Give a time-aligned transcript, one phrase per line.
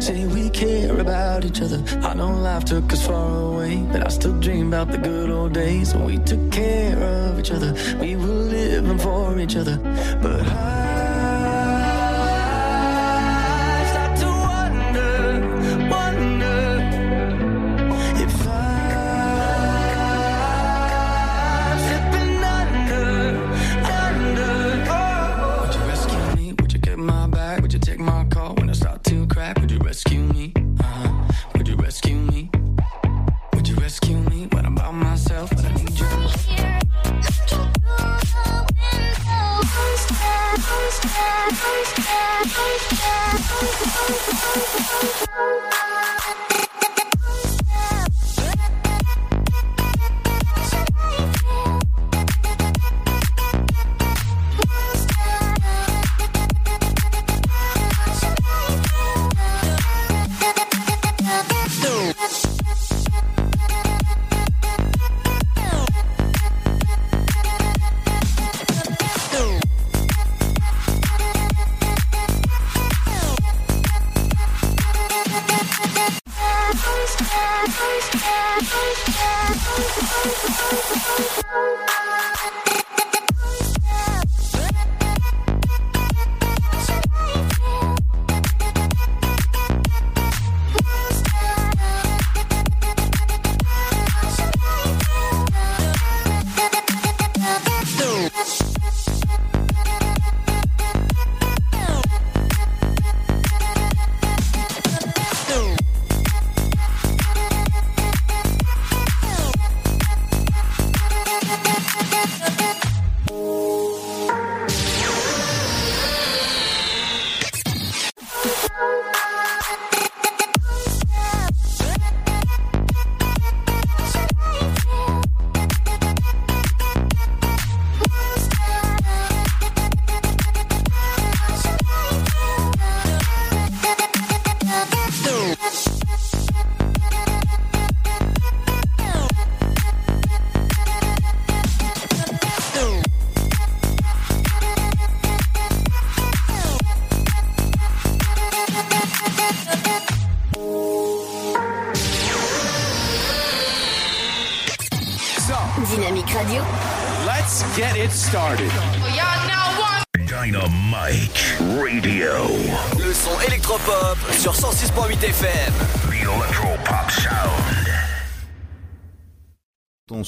[0.00, 1.82] say we care about each other.
[2.02, 5.52] I know life took us far away, but I still dream about the good old
[5.52, 7.74] days when we took care of each other.
[8.00, 9.76] We were living for each other,
[10.22, 10.89] but I.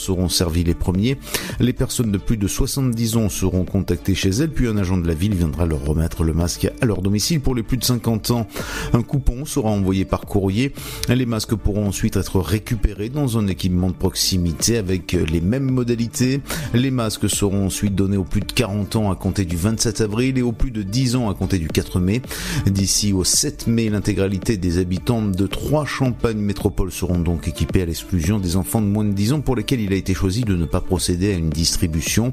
[0.03, 1.17] seront servis les premiers.
[1.61, 5.07] Les personnes de plus de 70 ans seront contactées chez elles, puis un agent de
[5.07, 7.41] la ville viendra leur remettre le masque à leur domicile.
[7.41, 8.47] Pour les plus de 50 ans,
[8.93, 10.73] un coupon sera envoyé par courrier.
[11.09, 16.41] Les masques pourront ensuite être récupérés dans un équipement de proximité avec les mêmes modalités.
[16.75, 20.39] Les masques seront ensuite donnés aux plus de 40 ans à compter du 27 avril
[20.39, 22.23] et aux plus de 10 ans à compter du 4 mai.
[22.67, 27.87] D'ici au 7 mai, l'intégralité des habitants de trois Champagne métropoles seront donc équipés à
[27.87, 30.55] l'exclusion des enfants de moins de 10 ans pour lesquels il a été choisi de
[30.55, 32.33] ne pas procéder à une distribution.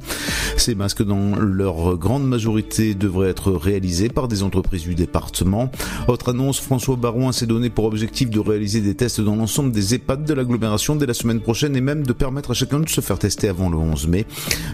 [0.57, 5.71] Ces masques, dans leur grande majorité, devraient être réalisés par des entreprises du département.
[6.07, 9.95] Autre annonce, François Barouin s'est donné pour objectif de réaliser des tests dans l'ensemble des
[9.95, 13.01] EHPAD de l'agglomération dès la semaine prochaine et même de permettre à chacun de se
[13.01, 14.25] faire tester avant le 11 mai.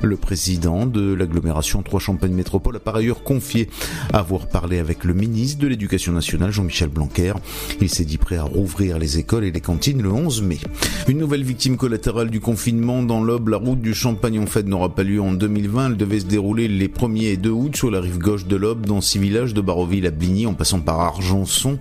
[0.02, 3.70] Le président de l'agglomération Trois-Champagne Métropole a par ailleurs confié
[4.14, 7.34] avoir parlé avec le ministre de l'Éducation nationale, Jean-Michel Blanquer.
[7.82, 10.60] Il s'est dit prêt à rouvrir les écoles et les cantines le 11 mai.
[11.08, 14.90] Une nouvelle victime collatérale du confinement dans l'Aube, la route du Champagne en fait n'aura
[14.90, 15.92] pas lieu en 2020.
[15.92, 18.86] Elle devait se dérouler les 1er et 2 août sur la rive gauche de l'Aube,
[18.86, 21.78] dans six villages de Baroville à Bligny, en passant par Argençon.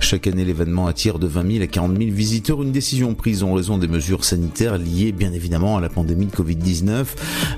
[0.00, 2.62] Chaque année, l'événement attire de 20 000 à 40 000 visiteurs.
[2.62, 6.32] Une décision prise en raison des mesures sanitaires liées bien évidemment à la pandémie de
[6.32, 7.04] Covid-19.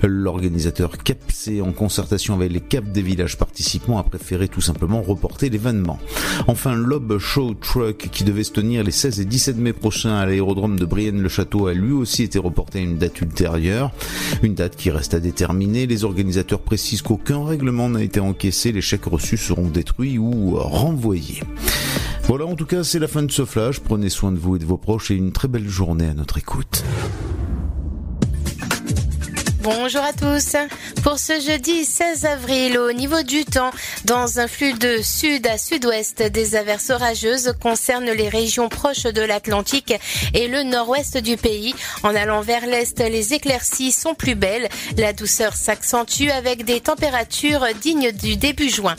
[0.03, 5.49] L'organisateur CAPC, en concertation avec les CAP des villages participants, a préféré tout simplement reporter
[5.49, 6.01] l'événement.
[6.49, 10.27] Enfin, l'Aube Show Truck, qui devait se tenir les 16 et 17 mai prochains à
[10.27, 13.93] l'aérodrome de Brienne-le-Château, a lui aussi été reporté à une date ultérieure,
[14.43, 15.87] une date qui reste à déterminer.
[15.87, 21.41] Les organisateurs précisent qu'aucun règlement n'a été encaissé, les chèques reçus seront détruits ou renvoyés.
[22.25, 23.81] Voilà, en tout cas, c'est la fin de ce flash.
[23.81, 26.39] Prenez soin de vous et de vos proches et une très belle journée à notre
[26.39, 26.85] écoute.
[29.65, 30.57] Bonjour à tous.
[31.03, 33.71] Pour ce jeudi 16 avril, au niveau du temps,
[34.05, 39.23] dans un flux de sud à sud-ouest, des averses orageuses concernent les régions proches de
[39.23, 39.95] l'Atlantique
[40.35, 41.75] et le nord-ouest du pays.
[42.03, 44.69] En allant vers l'est, les éclaircies sont plus belles.
[44.99, 48.97] La douceur s'accentue avec des températures dignes du début juin.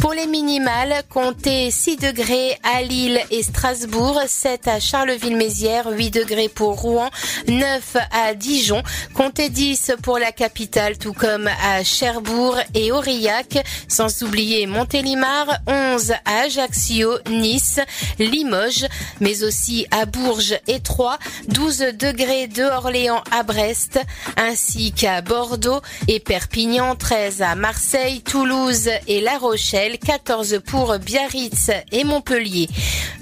[0.00, 6.50] Pour les minimales, comptez 6 degrés à Lille et Strasbourg, 7 à Charleville-Mézières, 8 degrés
[6.50, 7.10] pour Rouen,
[7.48, 8.82] 9 à Dijon,
[9.14, 16.12] comptez 10 pour la capitale, tout comme à Cherbourg et Aurillac, sans oublier Montélimar, 11
[16.24, 17.80] à Ajaccio, Nice,
[18.18, 18.86] Limoges,
[19.20, 21.18] mais aussi à Bourges et Troyes,
[21.48, 23.98] 12 degrés de Orléans à Brest,
[24.36, 31.70] ainsi qu'à Bordeaux et Perpignan, 13 à Marseille, Toulouse et La Rochelle, 14 pour Biarritz
[31.92, 32.68] et Montpellier.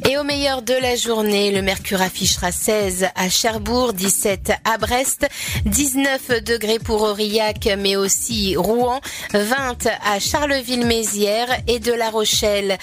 [0.08, 5.29] Et au meilleur de la journée, le mercure affichera 16 à Cherbourg, 17 à Brest,
[5.64, 9.00] 19 degrés pour Aurillac, mais aussi Rouen,
[9.32, 12.78] 20 à Charleville-Mézières et de La Rochelle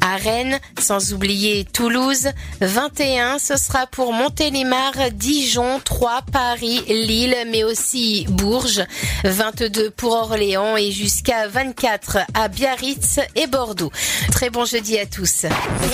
[0.00, 2.28] à Rennes, sans oublier Toulouse,
[2.60, 8.84] 21 ce sera pour Montélimar, Dijon, Troyes, Paris, Lille, mais aussi Bourges,
[9.24, 13.92] 22 pour Orléans et jusqu'à 24 à Biarritz et Bordeaux.
[14.30, 15.46] Très bon jeudi à tous.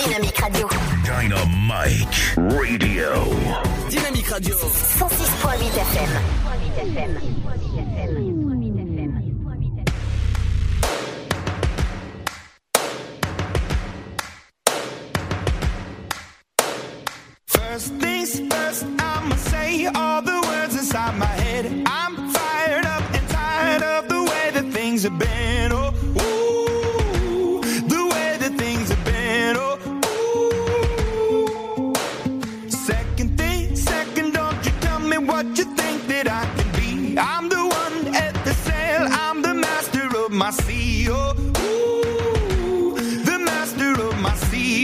[0.05, 0.67] Dynamique Radio.
[1.03, 3.15] Dynamite Radio.
[3.89, 4.55] Dynamique Radio.
[4.55, 7.38] 106.8 FM.
[17.47, 21.65] First things first, I'ma say all the words inside my head.
[21.85, 25.71] I'm fired up and tired of the way that things have been.
[25.71, 25.88] Oh,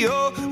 [0.07, 0.51] Oh, ooh.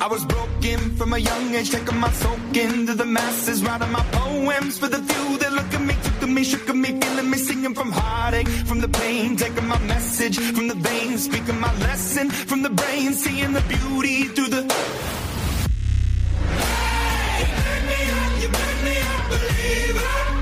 [0.00, 4.02] I was broken from a young age, taking my soak into the masses, writing my
[4.12, 7.30] poems for the few that look at me, took at me, shook at me, feeling
[7.30, 11.72] me, singing from heartache, from the pain, taking my message from the veins, speaking my
[11.78, 14.62] lesson from the brain, seeing the beauty through the.
[16.58, 20.41] Hey, burn me up, you burn me up, believer.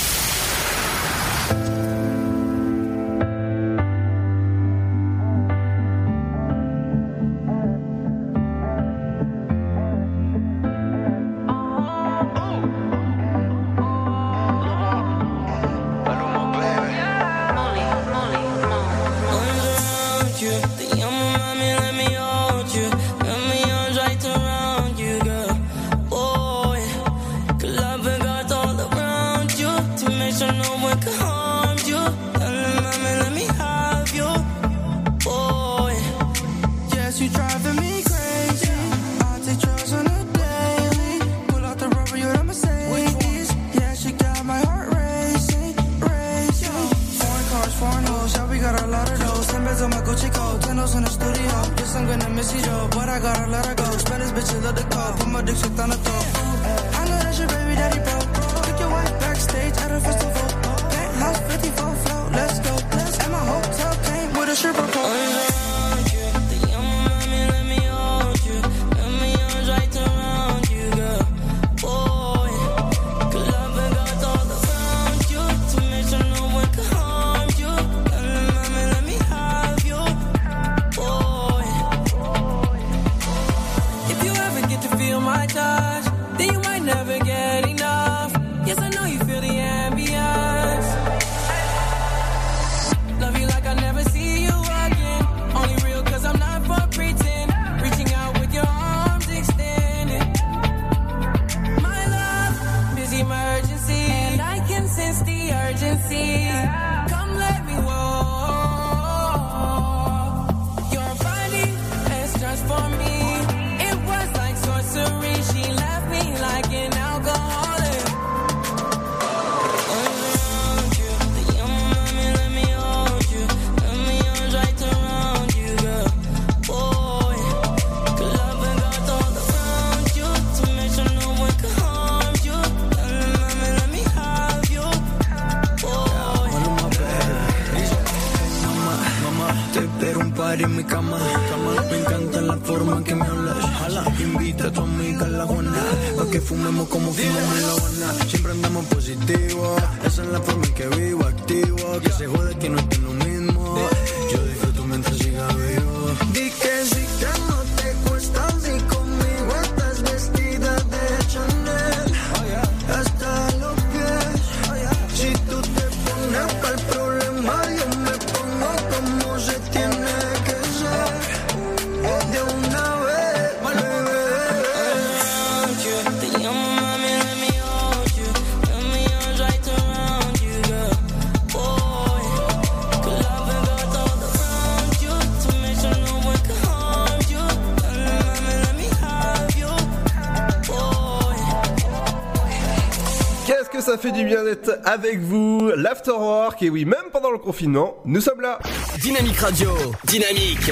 [194.01, 198.41] Fait du bien d'être avec vous, l'Afterwork, et oui, même pendant le confinement, nous sommes
[198.41, 198.57] là.
[198.99, 199.69] Dynamique Radio,
[200.05, 200.71] dynamique.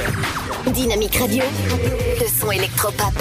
[0.65, 1.43] Dynamique Radio.
[2.19, 3.13] Le son électropop.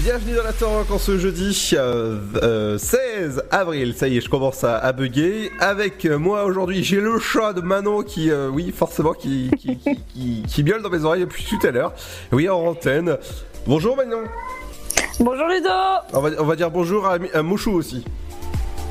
[0.00, 3.94] Bienvenue dans l'Afterwork en ce jeudi euh, euh, 16 avril.
[3.96, 5.52] Ça y est, je commence à, à bugger.
[5.60, 9.78] Avec euh, moi aujourd'hui, j'ai le chat de Manon qui, euh, oui, forcément, qui, qui,
[9.78, 11.92] qui, qui, qui miaule dans mes oreilles depuis tout à l'heure.
[12.32, 13.16] Oui, en antenne.
[13.66, 14.24] Bonjour Manon.
[15.24, 15.68] Bonjour Ludo
[16.12, 18.04] On va, on va dire bonjour à, à Mouchou aussi.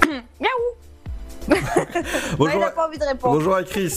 [0.41, 1.47] Miaou
[2.37, 3.35] Bonjour, Il a à- pas envie de répondre.
[3.35, 3.93] bonjour à Chris.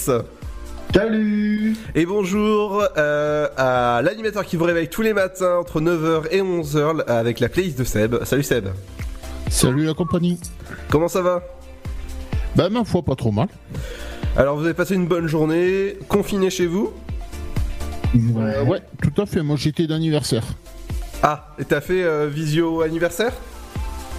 [0.94, 6.40] Salut Et bonjour euh, à l'animateur qui vous réveille tous les matins entre 9h et
[6.42, 8.22] 11h avec la playlist de Seb.
[8.24, 8.68] Salut Seb.
[9.48, 10.38] Salut la compagnie.
[10.90, 11.42] Comment ça va?
[12.54, 13.48] Bah ma foi pas trop mal.
[14.36, 16.92] Alors vous avez passé une bonne journée, confiné chez vous?
[18.14, 19.42] Euh, ouais, tout à fait.
[19.42, 20.44] Moi j'étais d'anniversaire.
[21.22, 23.32] Ah, et t'as fait euh, visio anniversaire?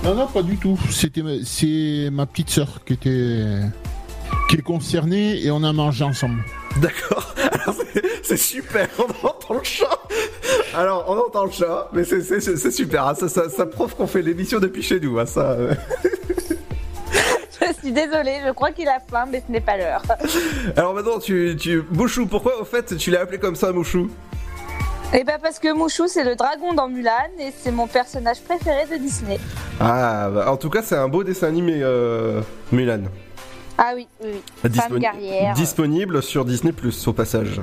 [0.03, 0.77] Non non pas du tout.
[0.91, 3.61] C'était ma- c'est ma petite sœur qui était
[4.49, 6.43] qui est concernée et on a mangé ensemble.
[6.81, 7.33] D'accord.
[7.51, 7.75] Alors,
[8.23, 9.89] c'est- super, on entend le chat.
[10.75, 13.07] Alors on entend le chat, mais c'est- c'est c'est super.
[13.07, 13.15] hein.
[13.15, 15.17] Ça, ça, ça prouve qu'on fait l'émission depuis chez nous.
[15.19, 15.51] hein, ça.
[15.51, 15.73] euh.
[17.59, 20.01] Je suis désolée, je crois qu'il a faim, mais ce n'est pas l'heure.
[20.75, 21.83] Alors maintenant, tu, tu...
[21.91, 24.09] Mouchou, pourquoi au fait tu l'as appelé comme ça, Mouchou?
[25.13, 28.85] Et bah parce que Mouchou c'est le dragon dans Mulan et c'est mon personnage préféré
[28.91, 29.39] de Disney.
[29.79, 33.03] Ah, bah, en tout cas, c'est un beau dessin animé, euh, Mulan.
[33.77, 34.41] Ah oui, oui, oui.
[34.61, 35.53] Femme Disponi- guerrière.
[35.53, 37.61] Disponible sur Disney Plus au passage.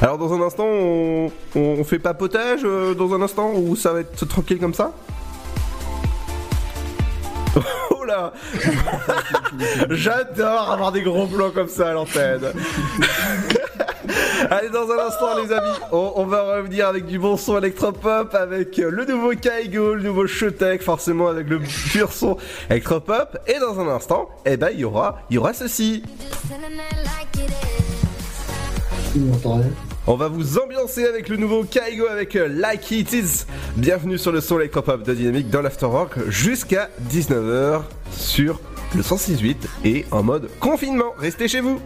[0.00, 4.00] Alors dans un instant, on, on fait papotage euh, dans un instant ou ça va
[4.00, 4.92] être tranquille comme ça?
[8.08, 8.32] Là
[9.90, 12.52] J'adore avoir des gros plans comme ça à l'antenne.
[14.50, 18.34] Allez, dans un instant, les amis, on, on va revenir avec du bon son électropop,
[18.34, 22.38] avec euh, le nouveau Kaigo, le nouveau Showtech, forcément avec le pur son
[22.70, 23.38] électropop.
[23.46, 26.02] Et dans un instant, eh ben, il y aura, il y aura ceci.
[30.06, 33.44] On va vous ambiancer avec le nouveau Kaigo avec euh, Like It Is.
[33.78, 38.60] Bienvenue sur le son électropop de Dynamique dans l'Afterwork jusqu'à 19h sur
[38.96, 39.54] le 106.8
[39.84, 41.14] et en mode confinement.
[41.16, 41.80] Restez chez vous.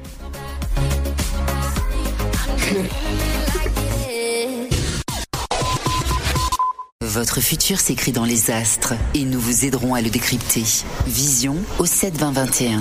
[7.02, 10.64] Votre futur s'écrit dans les astres et nous vous aiderons à le décrypter.
[11.06, 12.80] Vision au 7 20 21.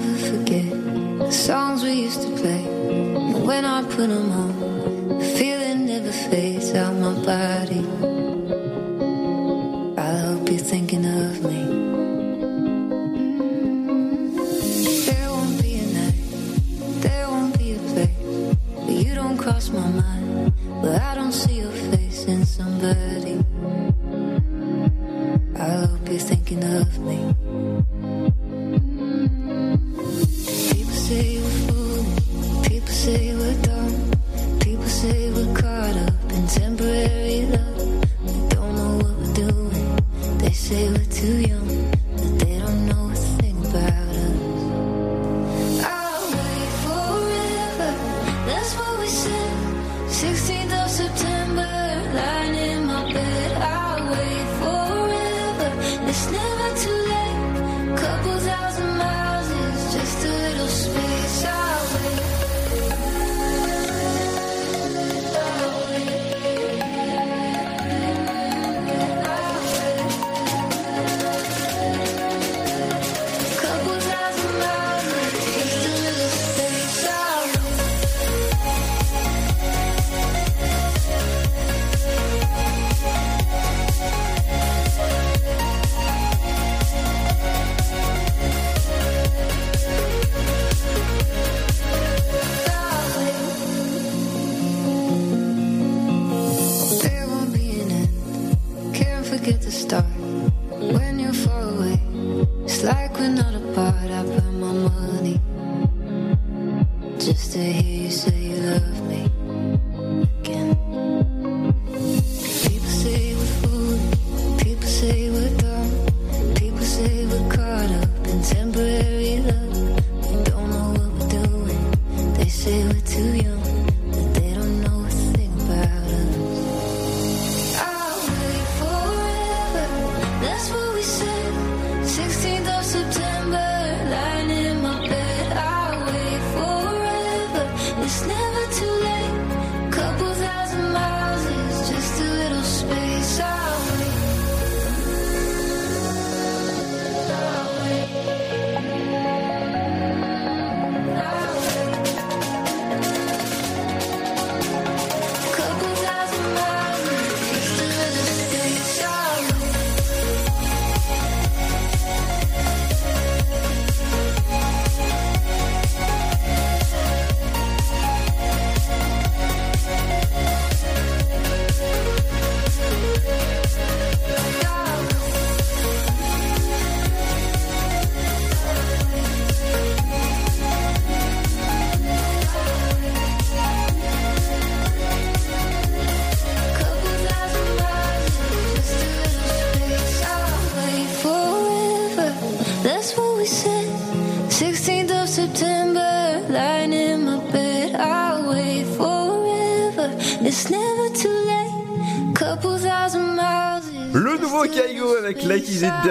[1.31, 2.63] songs we used to play.
[2.65, 7.85] And when I put them on, the feeling never fades out my body.
[9.97, 11.61] I hope you're thinking of me.
[15.05, 19.87] There won't be a night, there won't be a place where you don't cross my
[19.87, 23.37] mind, where I don't see your face in somebody.
[25.55, 27.50] I hope you're thinking of me.
[40.71, 41.60] say we're too young.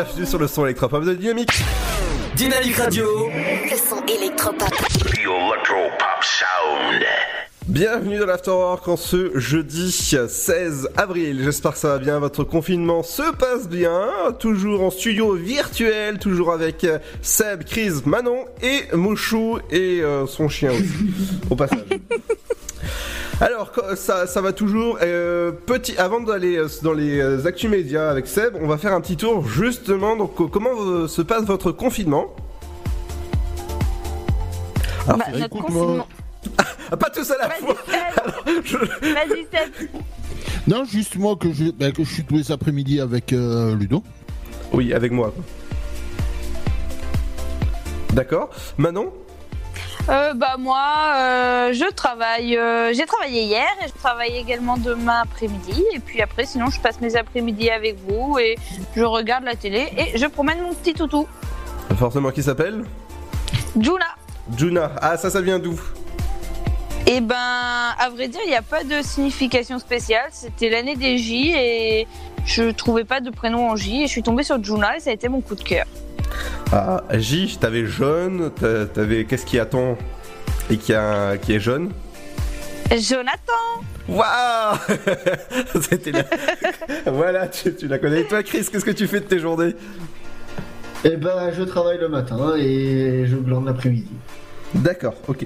[0.02, 1.62] Bienvenue sur le son électropop de Dynamique.
[2.34, 3.28] Dynamique Radio.
[3.28, 4.70] Le son électropop.
[4.70, 7.04] The Electropop Sound.
[7.66, 11.42] Bienvenue dans l'Afterwork en ce jeudi 16 avril.
[11.44, 12.18] J'espère que ça va bien.
[12.18, 14.08] Votre confinement se passe bien.
[14.38, 20.48] Toujours en studio virtuel, toujours avec euh, Seb, Chris, Manon et Mouchou et euh, son
[20.48, 21.12] chien aussi.
[21.50, 21.80] Au passage.
[23.40, 24.98] Alors ça, ça va toujours.
[25.02, 28.92] Euh, petit, avant d'aller euh, dans les euh, actus médias avec Seb, on va faire
[28.92, 30.16] un petit tour justement.
[30.16, 32.34] Donc comment se passe votre confinement
[35.06, 36.06] Alors, Bah, notre confinement.
[36.92, 37.74] Ah, pas tous à la fois.
[38.46, 39.88] Vas-y, Seb.
[40.66, 44.02] Non, juste moi que je, ben, que je suis tous les après-midi avec euh, Ludo.
[44.72, 45.32] Oui, avec moi.
[48.12, 48.50] D'accord.
[48.76, 49.12] Manon
[50.08, 50.82] Euh, bah moi,
[51.16, 52.56] euh, je travaille.
[52.56, 55.84] euh, J'ai travaillé hier et je travaille également demain après-midi.
[55.94, 58.56] Et puis après, sinon, je passe mes après-midi avec vous et
[58.96, 61.26] je regarde la télé et je promène mon petit toutou,
[61.96, 62.84] Forcément, qui s'appelle
[63.78, 64.06] Juna.
[64.56, 64.90] Juna.
[65.00, 65.80] Ah, ça, ça vient d'où
[67.06, 70.28] Et ben, à vrai dire, il n'y a pas de signification spéciale.
[70.32, 72.06] C'était l'année des J et
[72.46, 75.10] je trouvais pas de prénom en J et je suis tombée sur Juna et ça
[75.10, 75.86] a été mon coup de cœur.
[76.72, 79.98] Ah, J, t'avais jaune, t'a- t'avais qu'est-ce qui attend
[80.70, 81.90] et qui, a, qui est jaune?
[82.90, 84.76] Jonathan Waouh
[85.88, 86.24] C'était la...
[87.12, 88.20] Voilà, tu, tu la connais.
[88.22, 89.74] Et toi, Chris, qu'est-ce que tu fais de tes journées?
[91.04, 94.10] Eh ben, je travaille le matin et je glande l'après-midi.
[94.74, 95.44] D'accord, ok.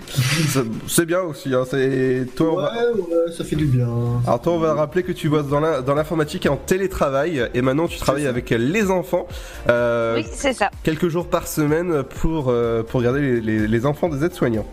[0.87, 2.27] C'est bien aussi, hein, c'est...
[2.37, 2.73] Toi, on va...
[2.75, 3.89] Ouais, ouais, ça fait du bien.
[4.27, 7.49] Alors toi, on va rappeler que tu bosses dans la- dans l'informatique et en télétravail,
[7.55, 9.27] et maintenant tu travailles avec les enfants.
[9.71, 10.71] euh, Oui, c'est ça.
[10.83, 14.67] Quelques jours par semaine pour, euh, pour garder les, les- les enfants des aides-soignants.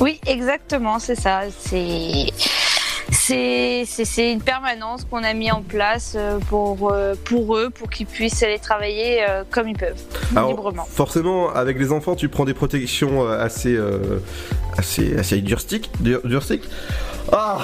[0.00, 1.40] Oui, exactement, c'est ça.
[1.58, 2.26] C'est
[3.20, 8.06] c'est une permanence qu'on a mis en place euh, pour euh, pour eux, pour qu'ils
[8.06, 10.00] puissent aller travailler euh, comme ils peuvent,
[10.34, 10.84] Alors, librement.
[10.84, 14.20] forcément, avec les enfants, tu prends des protections assez, euh,
[14.78, 15.90] assez, assez durstiques.
[16.00, 16.64] dur- durstiques.
[17.32, 17.58] Ah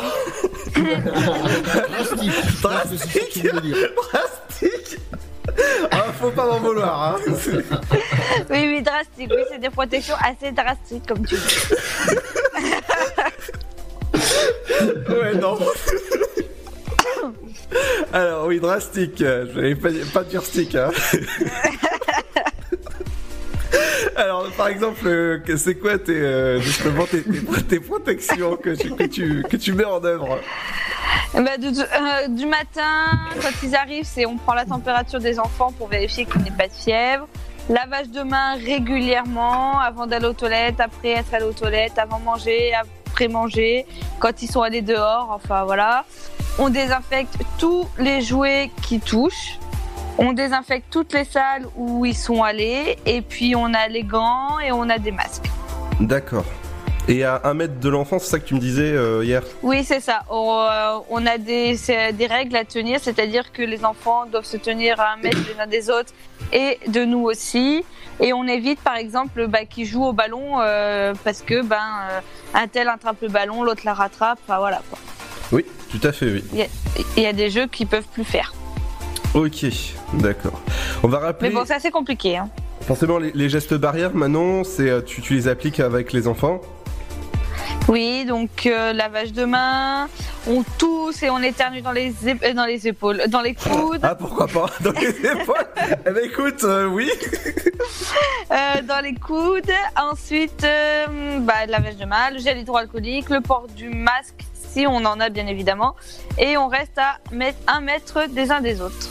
[0.74, 2.32] Drastique.
[2.62, 4.98] Drastique Drastique
[5.90, 7.20] Ah, faut pas m'en vouloir, hein
[8.50, 9.30] Oui, oui, drastique.
[9.34, 12.20] Oui, c'est des protections assez drastiques, comme tu dis.
[15.08, 15.58] Ouais, non.
[18.12, 19.22] Alors, oui, drastique.
[19.82, 20.90] pas, pas durstique, hein.
[24.16, 28.70] Alors, par exemple, euh, c'est quoi tes, euh, justement tes, protections que
[29.56, 30.40] tu, mets en œuvre?
[31.34, 33.10] Bah, du, euh, du matin,
[33.42, 36.68] quand ils arrivent, on prend la température des enfants pour vérifier qu'il n'y ait pas
[36.68, 37.28] de fièvre.
[37.68, 42.72] Lavage de mains régulièrement, avant d'aller aux toilettes, après être allé aux toilettes, avant manger,
[43.22, 43.86] manger,
[44.18, 46.04] quand ils sont allés dehors, enfin voilà.
[46.58, 49.58] On désinfecte tous les jouets qui touchent.
[50.18, 52.96] On désinfecte toutes les salles où ils sont allés.
[53.04, 55.50] Et puis on a les gants et on a des masques.
[56.00, 56.44] D'accord.
[57.08, 59.84] Et à un mètre de l'enfant, c'est ça que tu me disais euh, hier Oui,
[59.84, 60.22] c'est ça.
[60.28, 61.76] On, euh, on a des,
[62.12, 65.60] des règles à tenir, c'est-à-dire que les enfants doivent se tenir à un mètre les
[65.60, 66.12] uns des autres
[66.52, 67.84] et de nous aussi.
[68.18, 71.78] Et on évite, par exemple, bah, qu'ils jouent au ballon euh, parce que ben
[72.54, 74.40] un tel attrape le ballon, l'autre la rattrape.
[74.48, 74.80] Enfin voilà.
[74.90, 74.98] quoi.
[75.52, 76.44] Oui, tout à fait, oui.
[76.52, 76.66] Il y, a,
[77.16, 78.52] il y a des jeux qui peuvent plus faire.
[79.34, 79.64] Ok,
[80.14, 80.60] d'accord.
[81.04, 81.50] On va rappeler.
[81.50, 82.36] Mais bon, c'est assez compliqué.
[82.38, 82.48] Hein.
[82.80, 86.60] Forcément, les, les gestes barrières, Manon, c'est tu, tu les appliques avec les enfants.
[87.88, 90.08] Oui, donc euh, lavage de main,
[90.48, 94.14] on tousse et on éternue dans les, euh, dans les épaules, dans les coudes, Ah,
[94.14, 95.66] pourquoi pas Dans les épaules
[96.04, 97.10] Eh ben écoute, euh, oui.
[98.50, 99.70] euh, dans les coudes.
[99.96, 100.66] Ensuite,
[101.40, 105.30] bah, lavage de main, le gel hydroalcoolique, le port du masque si on en a
[105.30, 105.96] bien évidemment,
[106.38, 109.08] et on reste à mettre un mètre des uns des autres.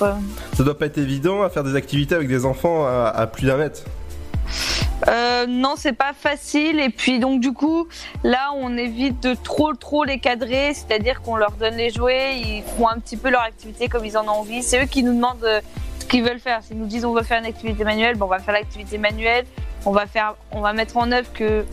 [0.53, 3.47] Ça doit pas être évident à faire des activités avec des enfants à, à plus
[3.47, 3.81] d'un mètre.
[5.07, 6.79] Euh, non, c'est pas facile.
[6.79, 7.87] Et puis donc du coup,
[8.23, 12.63] là, on évite de trop trop les cadrer, c'est-à-dire qu'on leur donne les jouets, ils
[12.77, 14.63] font un petit peu leur activité comme ils en ont envie.
[14.63, 15.61] C'est eux qui nous demandent euh,
[15.99, 16.63] ce qu'ils veulent faire.
[16.63, 19.45] S'ils nous disent on veut faire une activité manuelle, bon, on va faire l'activité manuelle.
[19.85, 21.63] On va faire, on va mettre en œuvre que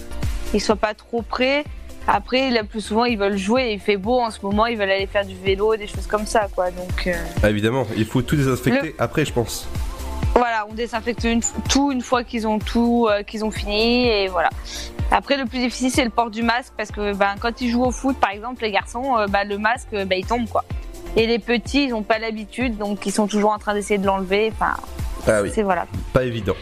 [0.53, 1.65] ils soient pas trop près.
[2.07, 3.73] Après, le plus souvent, ils veulent jouer.
[3.73, 6.27] Il fait beau en ce moment, ils veulent aller faire du vélo, des choses comme
[6.27, 6.71] ça, quoi.
[6.71, 9.69] Donc euh, Ah, évidemment, il faut tout désinfecter après, je pense.
[10.35, 14.29] Voilà, on désinfecte une- tout une fois qu'ils ont tout, euh, qu'ils ont fini et
[14.29, 14.49] voilà.
[15.11, 17.85] Après, le plus difficile, c'est le port du masque parce que ben, quand ils jouent
[17.85, 20.65] au foot, par exemple, les garçons, euh, ben, le masque, euh, ben, il tombe quoi.
[21.17, 24.07] Et les petits, ils n'ont pas l'habitude, donc ils sont toujours en train d'essayer de
[24.07, 24.51] l'enlever.
[24.55, 24.73] Enfin,
[25.29, 25.51] Ah oui.
[25.55, 25.87] c'est voilà.
[26.15, 26.55] Pas évident.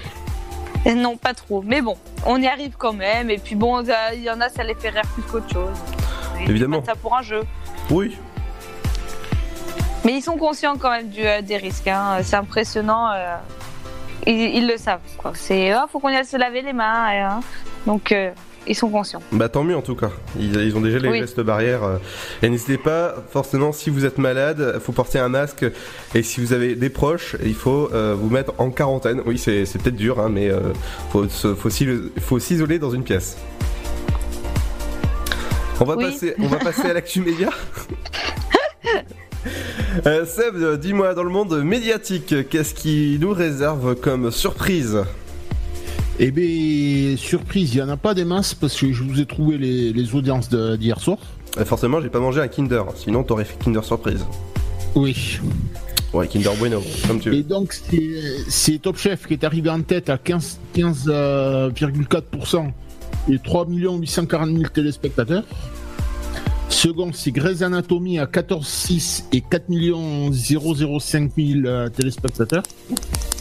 [0.85, 1.63] Et non, pas trop.
[1.65, 3.31] Mais bon, on y arrive quand même.
[3.31, 5.77] Et puis bon, il y en a, ça les fait rire plus qu'autre chose.
[6.41, 6.83] Ils Évidemment.
[6.85, 7.43] ça pour un jeu.
[7.91, 8.17] Oui.
[10.05, 11.87] Mais ils sont conscients quand même du, euh, des risques.
[11.87, 12.19] hein.
[12.23, 13.11] C'est impressionnant.
[13.13, 13.37] euh,
[14.27, 15.01] ils, ils le savent.
[15.35, 17.09] C'est, ah, faut qu'on y aille se laver les mains.
[17.09, 17.41] hein.
[17.87, 18.31] Donc, euh,
[18.67, 19.23] ils sont conscients.
[19.33, 20.11] Bah tant mieux en tout cas.
[20.39, 21.19] Ils, ils ont déjà les Oui.
[21.19, 21.83] gestes barrières.
[21.83, 21.97] euh.
[22.43, 25.65] Et n'hésitez pas, forcément, si vous êtes malade, faut porter un masque.
[26.15, 29.23] Et si vous avez des proches, il faut euh, vous mettre en quarantaine.
[29.25, 30.61] Oui, c'est peut-être dur, hein, mais euh,
[31.11, 33.39] faut, faut, s'isoler dans une pièce.
[35.81, 36.05] On va Oui.
[36.13, 37.49] passer, on va passer à l'actu média.
[40.07, 44.99] Euh, Seb, euh, dis-moi, dans le monde médiatique, qu'est-ce qui nous réserve comme surprise
[46.21, 49.27] Eh bien, surprise, il n'y en a pas des masses parce que je vous ai
[49.27, 51.19] trouvé les, les audiences d'hier soir.
[51.59, 54.25] Euh, Forcément, j'ai pas mangé un Kinder, sinon t'aurais fait Kinder surprise.
[54.95, 55.41] Oui.
[56.13, 57.37] Ouais, Kinder Bueno, comme tu veux.
[57.37, 57.73] Et donc,
[58.49, 62.73] c'est- Top Chef qui est arrivé en tête à 15 15,4%
[63.31, 65.45] et 3 840 000 téléspectateurs.
[66.71, 69.65] Second, c'est Grey's Anatomy à 14,6 et 4
[70.99, 72.63] 005 000 euh, téléspectateurs.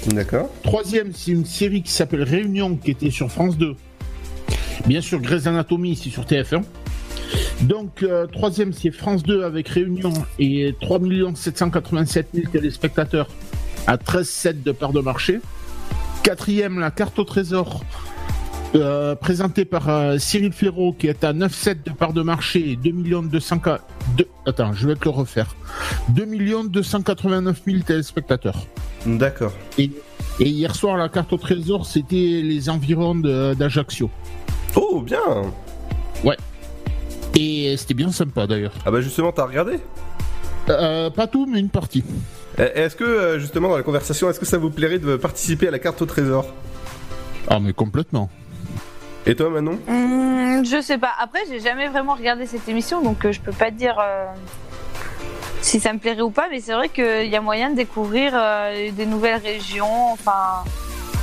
[0.07, 0.49] D'accord.
[0.63, 3.75] Troisième, c'est une série qui s'appelle Réunion qui était sur France 2.
[4.87, 6.63] Bien sûr, Grey's Anatomy, c'est sur TF1.
[7.61, 10.99] Donc, euh, troisième, c'est France 2 avec Réunion et 3
[11.35, 13.29] 787 000 téléspectateurs
[13.85, 15.39] à 13,7 de part de marché.
[16.23, 17.83] Quatrième, la carte au trésor
[18.75, 22.75] euh, présentée par euh, Cyril Ferraud qui est à 9,7 de part de marché et
[22.75, 22.91] 2
[23.23, 23.57] 200
[24.17, 25.55] deux- Attends, je vais te le refaire.
[26.09, 26.25] 2
[26.69, 28.65] 289 000 téléspectateurs.
[29.05, 29.53] D'accord.
[29.77, 29.91] Et,
[30.39, 34.09] et hier soir, la carte au trésor, c'était les environs de- d'Ajaccio.
[34.75, 35.19] Oh, bien
[36.23, 36.37] Ouais.
[37.35, 38.73] Et c'était bien sympa d'ailleurs.
[38.85, 39.79] Ah bah justement, t'as regardé?
[40.69, 42.03] Euh, pas tout, mais une partie.
[42.57, 45.71] Est-ce que, euh, justement, dans la conversation, est-ce que ça vous plairait de participer à
[45.71, 46.45] la carte au trésor?
[47.47, 48.29] Ah, mais complètement.
[49.25, 49.79] Et toi, Manon?
[49.87, 51.11] Hum, je sais pas.
[51.19, 54.25] Après, j'ai jamais vraiment regardé cette émission, donc euh, je peux pas te dire euh,
[55.61, 56.47] si ça me plairait ou pas.
[56.49, 60.11] Mais c'est vrai qu'il y a moyen de découvrir euh, des nouvelles régions.
[60.11, 60.63] Enfin,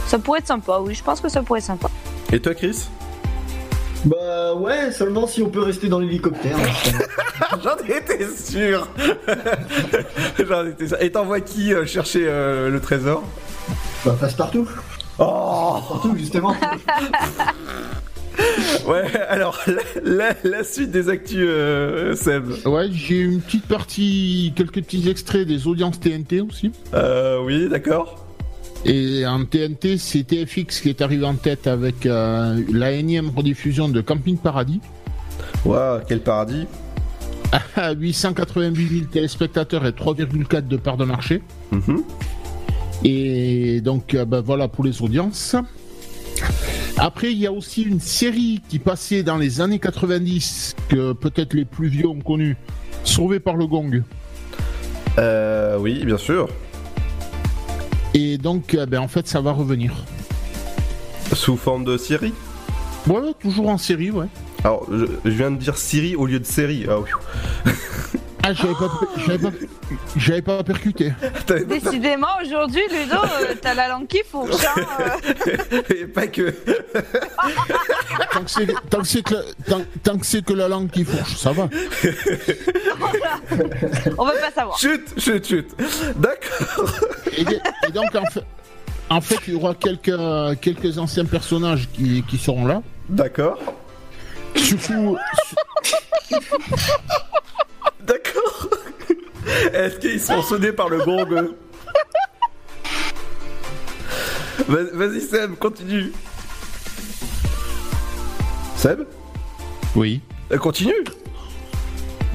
[0.07, 0.79] ça pourrait être sympa.
[0.81, 1.89] Oui, je pense que ça pourrait être sympa.
[2.33, 2.89] Et toi, Chris?
[4.05, 6.57] Bah ouais, seulement si on peut rester dans l'hélicoptère.
[7.63, 8.89] J'en étais sûr
[10.49, 11.03] J'en étais sûr.
[11.03, 13.25] Et t'envoies qui euh, chercher euh, le trésor?
[14.05, 14.69] Bah passe partout.
[15.19, 16.55] Oh Partout justement.
[18.87, 22.45] Ouais, alors, la, la- la suite des actus, euh, Seb.
[22.67, 26.71] Ouais, j'ai une petite partie, quelques petits extraits des audiences TNT aussi.
[26.95, 28.27] Euh, oui, d'accord.
[28.85, 33.89] Et en TNT, c'est TFX qui est arrivé en tête avec euh, la énième rediffusion
[33.89, 34.81] de Camping Paradis.
[35.65, 36.67] Waouh, quel paradis
[37.77, 41.43] À 888 000 téléspectateurs et 3,4 de part de marché.
[41.73, 42.03] Mhm.
[43.05, 45.57] Et donc, euh, bah, voilà pour les audiences.
[46.99, 51.55] Après, il y a aussi une série qui passait dans les années 90, que peut-être
[51.55, 52.57] les plus vieux ont connu,
[53.05, 54.03] Sauvé par le Gong.
[55.19, 56.49] Euh, oui, bien sûr.
[58.15, 59.93] Et donc, euh, ben, en fait, ça va revenir.
[61.33, 62.33] Sous forme de série?
[63.07, 64.27] Ouais, toujours en série, ouais.
[64.65, 66.87] Alors, je, je viens de dire Siri au lieu de série.
[66.89, 67.11] Ah, oui.
[68.49, 68.91] Ah, j'avais pas,
[69.27, 69.51] j'avais pas,
[70.17, 71.13] j'avais pas percuté.
[71.67, 74.65] Décidément, aujourd'hui, Ludo, euh, t'as la langue qui fourche.
[74.65, 75.83] Hein, euh.
[75.93, 76.55] Et pas que.
[78.33, 80.89] Tant que c'est, tant que c'est que, la- tant, tant que c'est que la langue
[80.91, 81.69] qui fourche, ça va.
[84.17, 84.79] On veut pas savoir.
[84.79, 85.67] Chut, chut, chut.
[86.15, 86.93] D'accord.
[87.37, 88.45] Et, donc, en fait,
[89.11, 92.81] en fait, il y aura quelques, quelques anciens personnages qui, qui seront là.
[93.09, 93.59] D'accord.
[94.55, 95.19] Surtout,
[96.31, 97.43] D'accord.
[99.77, 101.51] Est-ce qu'ils sont sonnés par le gong
[104.69, 106.13] Vas- Vas-y, Seb, continue.
[108.77, 109.01] Seb?
[109.95, 110.21] Oui.
[110.53, 111.05] Euh, Continue.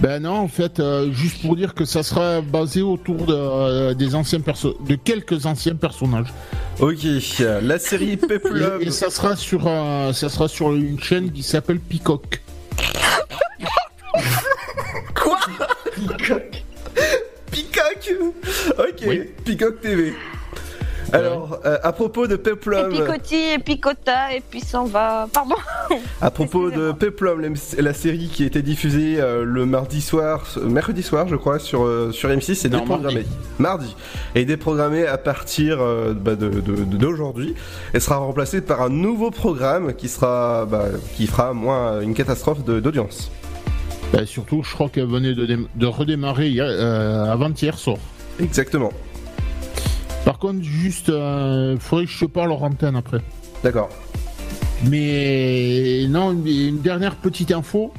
[0.01, 3.93] Ben non, en fait, euh, juste pour dire que ça sera basé autour de, euh,
[3.93, 6.33] des anciens perso de quelques anciens personnages.
[6.79, 7.05] Ok,
[7.61, 8.81] la série Peplum.
[8.81, 9.63] Et, et ça sera sur,
[10.13, 12.41] ça sera sur une chaîne qui s'appelle Peacock.
[18.01, 20.13] Peacock Ok, Peacock TV.
[21.13, 25.27] Alors, euh, à propos de Et Peplum, picotti, et picota, et puis s'en va.
[25.33, 25.55] Pardon.
[26.21, 31.27] à propos de Peplum, la- série qui était diffusée euh, le mardi soir, mercredi soir,
[31.27, 33.25] je crois, sur euh, sur M6, est Non, déprogrammée.
[33.59, 33.93] Mardi.
[34.35, 37.55] Et déprogrammée à partir euh, bah, de de- de- d'aujourd'hui.
[37.93, 40.85] Elle sera remplacée par un nouveau programme qui sera, bah,
[41.17, 43.31] qui fera moins une catastrophe d'audience.
[44.25, 47.97] Surtout, je crois qu'elle venait de, dé- de redémarrer hier, euh, avant-hier soir.
[48.39, 48.91] Exactement.
[50.25, 53.19] Par contre, juste, euh, faudrait que je te parle hors antenne après.
[53.63, 53.89] D'accord.
[54.87, 57.93] Mais non, une, une dernière petite info.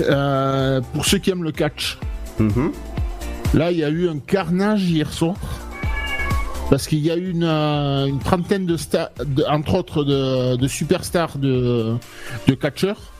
[0.00, 1.98] Euh, pour ceux qui aiment le catch.
[2.38, 2.72] Mhm.
[3.54, 5.36] Là, il y a eu un carnage hier soir.
[6.70, 9.10] Parce qu'il y a eu une, euh, une trentaine de stars,
[9.48, 11.94] entre autres de, de superstars de,
[12.48, 13.11] de catcheurs,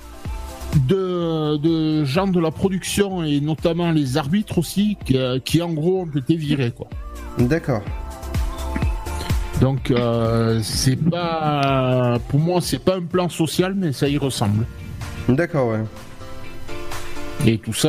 [0.89, 5.73] de, de gens de la production et notamment les arbitres aussi, qui, euh, qui en
[5.73, 6.71] gros ont été virés.
[6.73, 6.89] Quoi.
[7.39, 7.83] D'accord.
[9.61, 14.67] Donc euh, c'est pas, pour moi, c'est pas un plan social, mais ça y ressemble.
[15.29, 15.85] D'accord, ouais.
[17.47, 17.89] Et tout ça,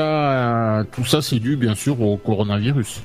[0.80, 3.02] euh, tout ça, c'est dû bien sûr au coronavirus.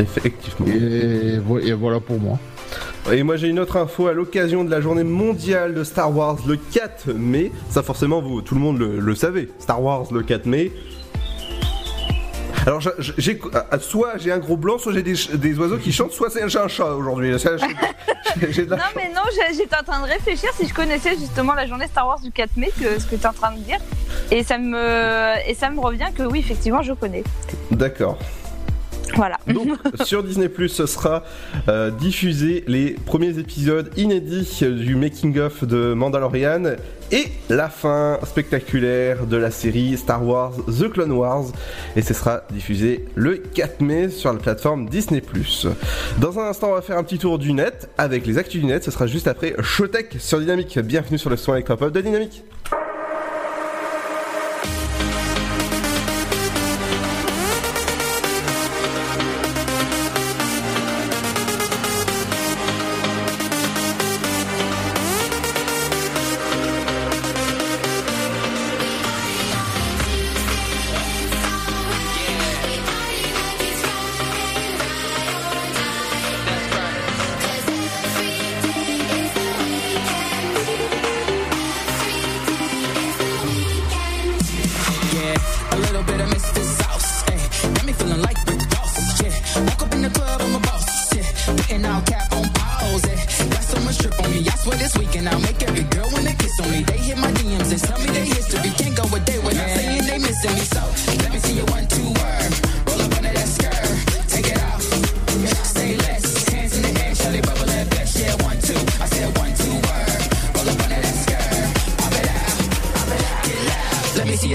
[0.00, 0.66] Effectivement.
[0.66, 2.38] Et, vo- et voilà pour moi.
[3.12, 6.38] Et moi j'ai une autre info à l'occasion de la journée mondiale de Star Wars
[6.46, 7.52] le 4 mai.
[7.68, 9.48] Ça forcément vous, tout le monde le, le savait.
[9.58, 10.72] Star Wars le 4 mai.
[12.66, 13.38] Alors j'ai-
[13.70, 16.48] ah, soit j'ai un gros blanc, soit j'ai des, des oiseaux qui chantent, soit c'est-
[16.48, 17.30] j'ai un chat aujourd'hui.
[17.30, 17.38] Non,
[18.96, 19.20] mais non,
[19.52, 22.56] j'étais en train de réfléchir si je connaissais justement la journée Star Wars du 4
[22.56, 23.76] mai, que ce que tu es en train de dire.
[24.30, 27.22] Et ça, me, et ça me revient que oui, effectivement, je connais.
[27.70, 28.18] D'accord.
[29.16, 29.38] Voilà.
[29.46, 31.24] Donc sur Disney Plus, ce sera
[31.68, 36.76] euh, diffusé les premiers épisodes inédits du making of de Mandalorian
[37.12, 41.44] et la fin spectaculaire de la série Star Wars The Clone Wars
[41.96, 45.66] et ce sera diffusé le 4 mai sur la plateforme Disney Plus.
[46.18, 48.66] Dans un instant, on va faire un petit tour du net avec les actus du
[48.66, 48.84] net.
[48.84, 50.78] Ce sera juste après Showtech sur Dynamique.
[50.78, 52.44] Bienvenue sur le son électropop de Dynamique.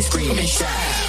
[0.02, 1.09] screaming, shout.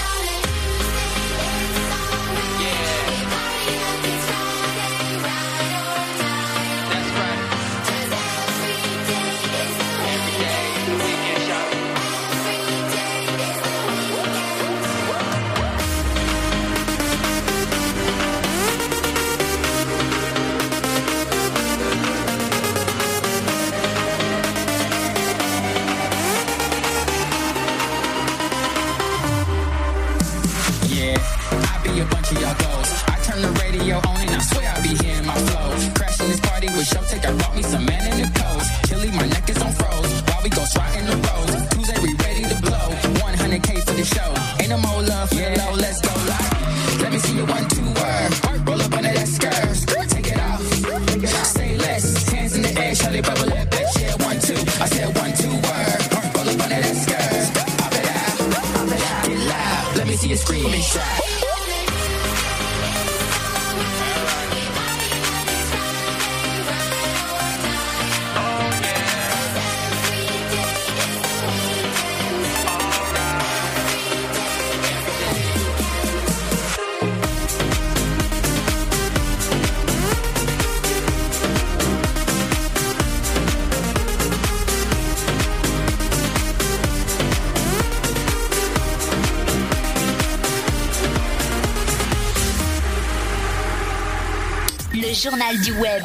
[95.21, 96.03] Journal du web.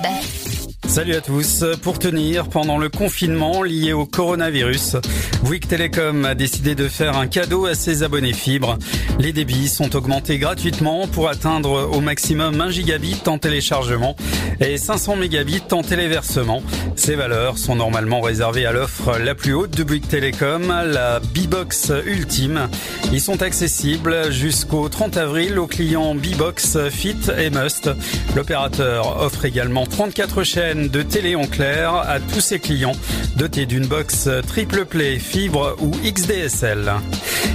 [0.87, 1.63] Salut à tous.
[1.81, 4.97] Pour tenir pendant le confinement lié au coronavirus,
[5.43, 8.77] Bouygues Telecom a décidé de faire un cadeau à ses abonnés fibres.
[9.17, 14.17] Les débits sont augmentés gratuitement pour atteindre au maximum 1 gigabit en téléchargement
[14.59, 16.61] et 500 mégabits en téléversement.
[16.95, 21.93] Ces valeurs sont normalement réservées à l'offre la plus haute de Bouygues Telecom, la B-Box
[22.05, 22.67] Ultime.
[23.11, 27.89] Ils sont accessibles jusqu'au 30 avril aux clients B-Box Fit et Must.
[28.35, 32.95] L'opérateur offre également 34 chaînes de télé en clair à tous ses clients
[33.37, 36.93] dotés d'une box triple play, fibre ou XDSL.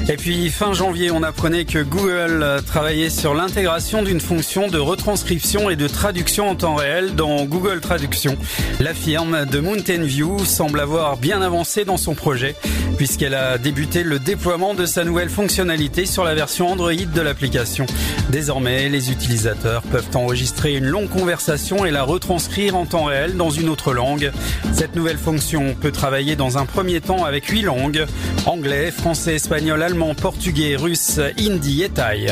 [0.09, 5.71] Et puis fin janvier, on apprenait que Google travaillait sur l'intégration d'une fonction de retranscription
[5.71, 8.37] et de traduction en temps réel dans Google Traduction.
[8.81, 12.57] La firme de Mountain View semble avoir bien avancé dans son projet
[13.01, 17.87] puisqu'elle a débuté le déploiement de sa nouvelle fonctionnalité sur la version Android de l'application.
[18.29, 23.49] Désormais, les utilisateurs peuvent enregistrer une longue conversation et la retranscrire en temps réel dans
[23.49, 24.31] une autre langue.
[24.75, 28.05] Cette nouvelle fonction peut travailler dans un premier temps avec huit langues
[28.45, 32.31] anglais, français, espagnol, allemand, portugais, russe, hindi et thaï.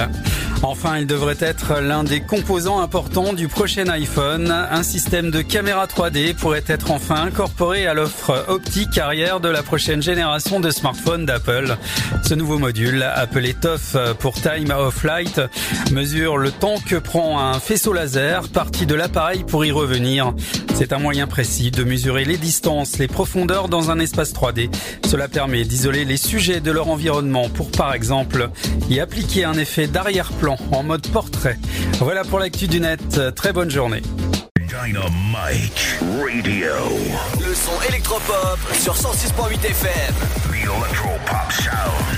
[0.63, 4.51] Enfin, il devrait être l'un des composants importants du prochain iPhone.
[4.51, 9.63] Un système de caméra 3D pourrait être enfin incorporé à l'offre optique arrière de la
[9.63, 11.77] prochaine génération de smartphones d'Apple.
[12.25, 15.41] Ce nouveau module, appelé TOF pour Time of Flight,
[15.93, 20.35] mesure le temps que prend un faisceau laser parti de l'appareil pour y revenir.
[20.75, 24.71] C'est un moyen précis de mesurer les distances, les profondeurs dans un espace 3D.
[25.07, 28.51] Cela permet d'isoler les sujets de leur environnement pour par exemple
[28.91, 31.59] y appliquer un effet d'arrière-plan en mode portrait.
[31.99, 33.21] Voilà pour l'actu du net.
[33.35, 34.03] Très bonne journée.
[34.57, 36.75] Dynamite Radio.
[37.41, 40.15] Le son électropop sur 106.8 FM.
[40.51, 42.18] The Electropop Sound.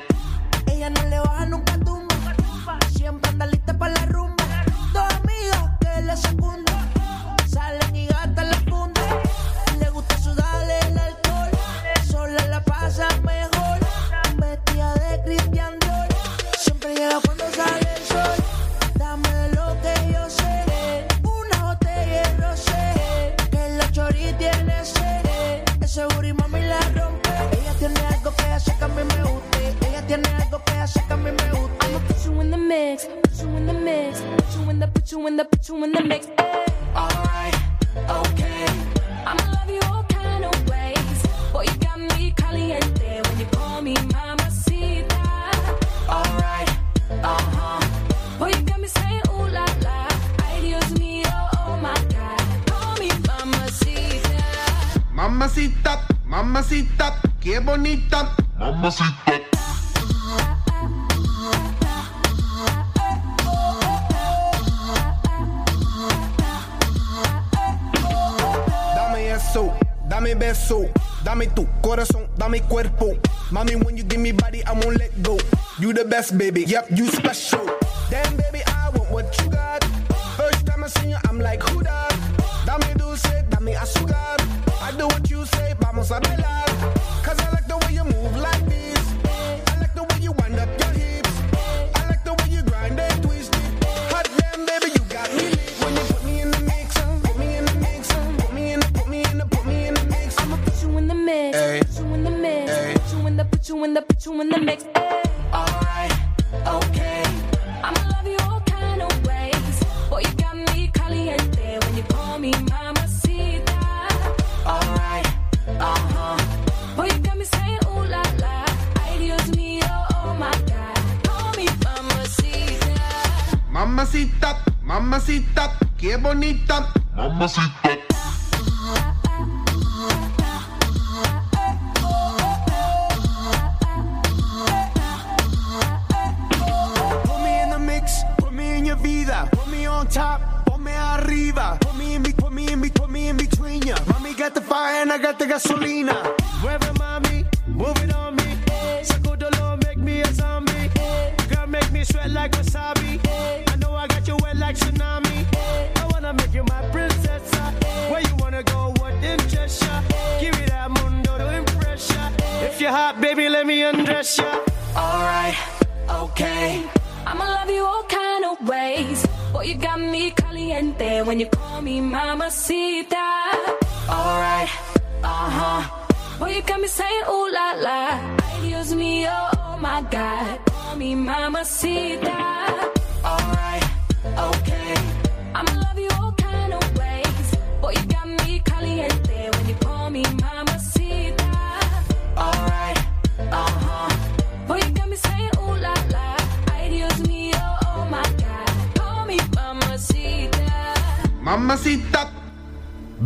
[76.37, 76.63] baby.
[76.63, 76.80] Yeah.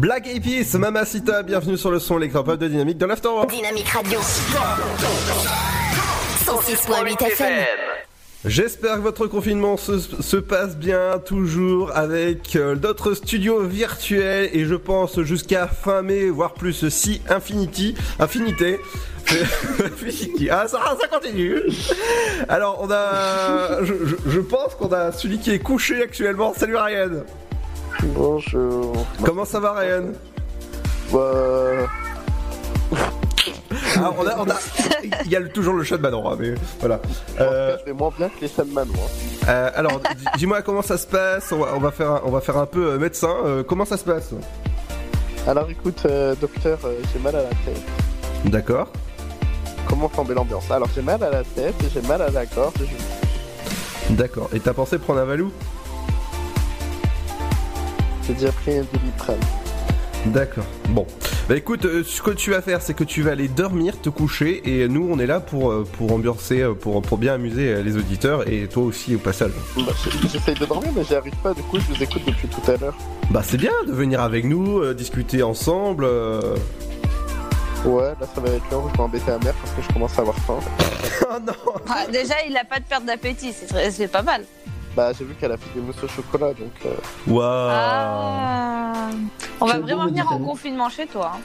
[0.05, 3.49] Black Eyed Peas, Mamacita, bienvenue sur le son électropop de Dynamique dans l'Afterworld.
[3.49, 4.19] Dynamique Radio.
[6.45, 7.65] 106.8 FM.
[8.45, 14.65] J'espère que votre confinement se, se passe bien toujours avec euh, d'autres studios virtuels et
[14.65, 18.79] je pense jusqu'à fin mai, voire plus si Infinity, Infinité.
[19.83, 20.49] Infinity.
[20.51, 21.61] Ah ça, ça continue.
[22.47, 26.53] Alors on a, je, je- je pense qu'on a celui qui est couché actuellement.
[26.55, 27.23] Salut Ryan.
[28.03, 28.93] Bonjour.
[29.23, 30.03] Comment ça va Ryan
[31.11, 31.19] Bah...
[33.97, 34.59] Ah, on a, on a-
[35.23, 36.99] il y a toujours le chat de Manon, hein, mais voilà.
[37.39, 39.05] Euh, Je vais moins bien que les Sandman, moi.
[39.47, 41.51] euh, alors, dis- dis-moi comment ça se passe.
[41.51, 43.33] On va, on va faire, un, on va faire un peu euh, médecin.
[43.45, 44.31] Euh, comment ça se passe
[45.47, 47.81] Alors écoute, euh, docteur, euh, j'ai mal à la tête.
[48.45, 48.87] D'accord.
[49.87, 50.69] Comment flamber l'ambiance?
[50.71, 52.73] Alors j'ai mal à la tête, j'ai mal à la gorge,
[54.11, 54.49] D'accord.
[54.53, 55.51] Et t'as pensé prendre un Valou?
[58.27, 59.39] J'ai déjà pris un doliprane.
[60.27, 60.65] D'accord.
[60.89, 61.05] Bon.
[61.47, 64.09] Bah écoute, euh, ce que tu vas faire, c'est que tu vas aller dormir, te
[64.09, 67.83] coucher, et nous, on est là pour, euh, pour ambiancer, euh, pour, pour bien amuser
[67.83, 69.51] les auditeurs, et toi aussi au passage.
[69.77, 69.83] Bah,
[70.31, 72.75] J'essaye de dormir, mais j'y arrive pas, du coup je vous écoute depuis tout à
[72.77, 72.95] l'heure.
[73.29, 76.05] Bah c'est bien de venir avec nous, euh, discuter ensemble.
[76.05, 76.55] euh.
[77.85, 80.17] Ouais, là ça va être long, je vais embêter la mère parce que je commence
[80.17, 80.57] à avoir faim.
[81.87, 84.43] Ah, déjà, il a pas de perte d'appétit, c'est très- c'est pas mal.
[84.95, 86.71] Bah j'ai vu qu'elle a fait des mousses au chocolat, donc...
[86.85, 86.93] euh,
[87.27, 89.09] Waouh Ah.
[89.59, 91.33] On va vraiment venir en confinement chez toi.
[91.35, 91.39] hein.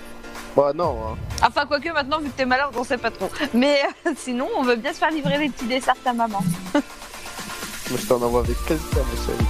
[0.57, 1.17] Bah non, hein.
[1.47, 3.31] Enfin, quoique maintenant, vu que t'es malade, on sait pas trop.
[3.55, 6.43] Mais euh, sinon, on veut bien se faire livrer les petits desserts de ta maman.
[6.75, 9.47] mais je t'en envoie avec plaisir, ma chérie.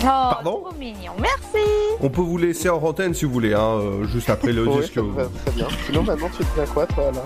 [0.00, 1.12] Oh, Pardon trop mignon.
[1.20, 1.66] Merci.
[2.00, 4.80] On peut vous laisser en antenne si vous voulez, hein, euh, juste après le Ouais,
[4.80, 4.94] disque.
[4.94, 5.66] ça me va très bien.
[5.86, 7.22] Sinon maintenant tu te fais quoi toi là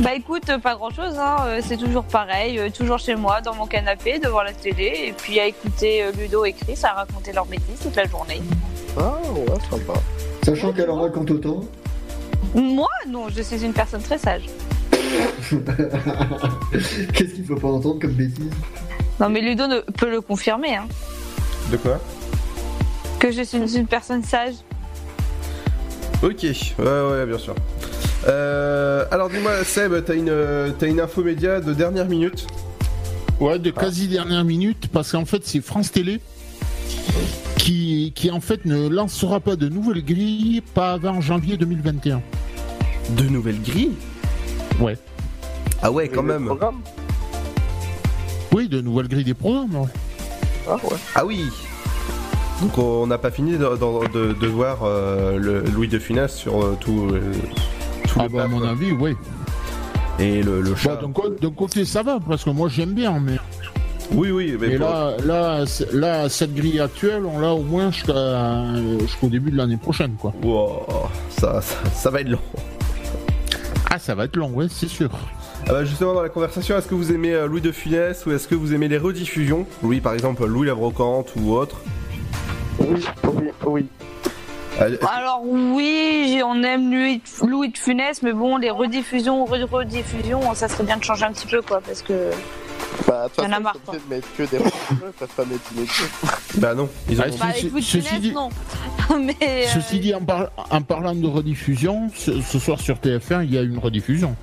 [0.00, 1.36] Bah écoute, euh, pas grand chose, hein.
[1.46, 5.38] euh, c'est toujours pareil, toujours chez moi, dans mon canapé, devant la télé, et puis
[5.38, 8.40] à écouter Ludo et Chris à raconter leurs bêtises toute la journée.
[8.98, 9.92] Ah ouais, sympa.
[10.42, 11.60] Sachant qu'elle en raconte autant.
[12.54, 14.44] Moi, non, je suis une personne très sage.
[17.12, 18.50] Qu'est-ce qu'il faut pas entendre comme bêtise?
[19.20, 20.86] Non, mais Ludo ne peut le confirmer, hein,
[21.70, 22.00] De quoi
[23.18, 24.54] que je suis une personne sage.
[26.22, 27.54] Ok, ouais, ouais, bien sûr.
[28.26, 30.32] Euh, alors dis-moi, Seb, t'as une,
[30.78, 32.46] t'as une info média de dernière minute
[33.40, 36.20] Ouais, de quasi dernière minute, parce qu'en fait, c'est France Télé
[37.56, 42.20] qui, qui en fait ne lancera pas de nouvelles grilles pas avant janvier 2021.
[43.10, 43.96] De nouvelles grilles
[44.80, 44.96] Ouais.
[45.82, 46.50] Ah ouais, quand même.
[48.52, 49.76] Oui, de nouvelles grilles des programmes.
[49.76, 49.88] ouais.
[50.68, 50.96] Ah ouais.
[51.14, 51.46] Ah oui
[52.60, 56.34] Donc on n'a pas fini de, de- de- de voir euh, le Louis de Funès
[56.34, 57.20] sur euh, tout, euh,
[58.08, 59.16] tout Ah le bah, à mon avis, oui.
[60.18, 60.96] Et le, le chat.
[60.96, 61.08] Bah,
[61.40, 63.36] d'un côté, ça va, parce que moi, j'aime bien, mais...
[64.10, 64.86] Oui, oui, mais Et bon.
[64.88, 68.64] là, là, c'est- là, cette grille actuelle, on l'a au moins jusqu'à-
[69.00, 70.32] jusqu'au début de l'année prochaine, quoi.
[70.42, 70.82] Wow,
[71.28, 72.38] ça, ça, ça va être long.
[73.90, 75.10] Ah, ça va être long, ouais, c'est sûr.
[75.66, 78.32] Ah bah justement dans la conversation, est-ce que vous aimez euh, Louis de Funès ou
[78.32, 79.66] est-ce que vous aimez les rediffusions?
[79.82, 81.76] Louis par exemple, Louis la Brocante ou autre?
[82.78, 83.86] Oui, oui, oui.
[84.80, 90.54] Euh, Alors oui, on aime Louis, Louis de Funès, mais bon, les rediffusions, re- rediffusions,
[90.54, 92.30] ça serait bien de changer un petit peu, quoi, parce que...
[93.06, 95.72] Bah, toute Y'en a marre, de mettre que des pas mettre.
[96.58, 97.24] Bah non, ils ont...
[97.26, 98.48] Ah, Bah, ceci- avec Louis de ceci Funès, dit- non.
[99.20, 99.36] mais...
[99.42, 103.52] euh, Ceci dit, en, par- en parlant de rediffusion, ce, ce soir sur TF1, il
[103.52, 104.36] y a une rediffusion.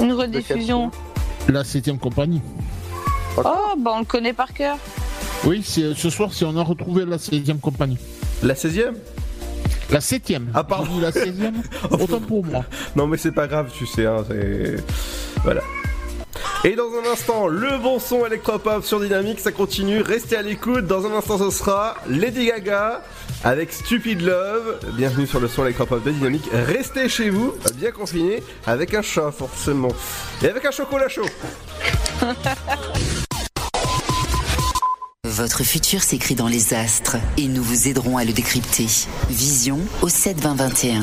[0.00, 0.90] Une rediffusion.
[1.48, 2.42] La 7ème compagnie.
[3.38, 3.42] Oh,
[3.78, 4.78] bah on le connaît par cœur.
[5.44, 7.98] Oui, c'est- ce soir, si on a retrouvé la 16e compagnie.
[8.42, 8.94] La 16e
[9.90, 10.46] La 7e.
[10.54, 10.98] Ah, pardon.
[11.00, 11.54] La 16e
[11.90, 12.64] Autant pour moi.
[12.96, 14.76] Non mais c'est pas grave, tu sais, hein, c'est...
[15.44, 15.60] Voilà.
[16.64, 20.86] Et dans un instant, le bon son électropop sur Dynamique, ça continue, restez à l'écoute.
[20.86, 23.02] Dans un instant, ce sera Lady Gaga
[23.44, 24.78] avec Stupid Love.
[24.94, 26.48] Bienvenue sur le son électropop de Dynamique.
[26.52, 29.92] Restez chez vous, bien confinés, avec un chat forcément.
[30.42, 31.26] Et avec un chocolat chaud.
[35.24, 38.86] Votre futur s'écrit dans les astres et nous vous aiderons à le décrypter.
[39.28, 41.02] Vision au 7 20 21.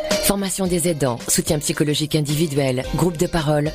[0.31, 3.69] Formation des aidants, soutien psychologique individuel, groupe de parole.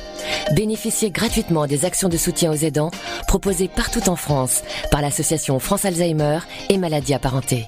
[0.55, 2.89] Bénéficiez gratuitement des actions de soutien aux aidants
[3.27, 6.39] proposées partout en France par l'association France Alzheimer
[6.69, 7.67] et maladies apparentées.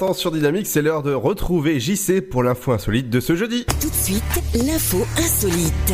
[0.00, 3.66] l'instant sur Dynamique, c'est l'heure de retrouver JC pour l'info insolite de ce jeudi.
[3.82, 5.92] Tout de suite, l'info insolite.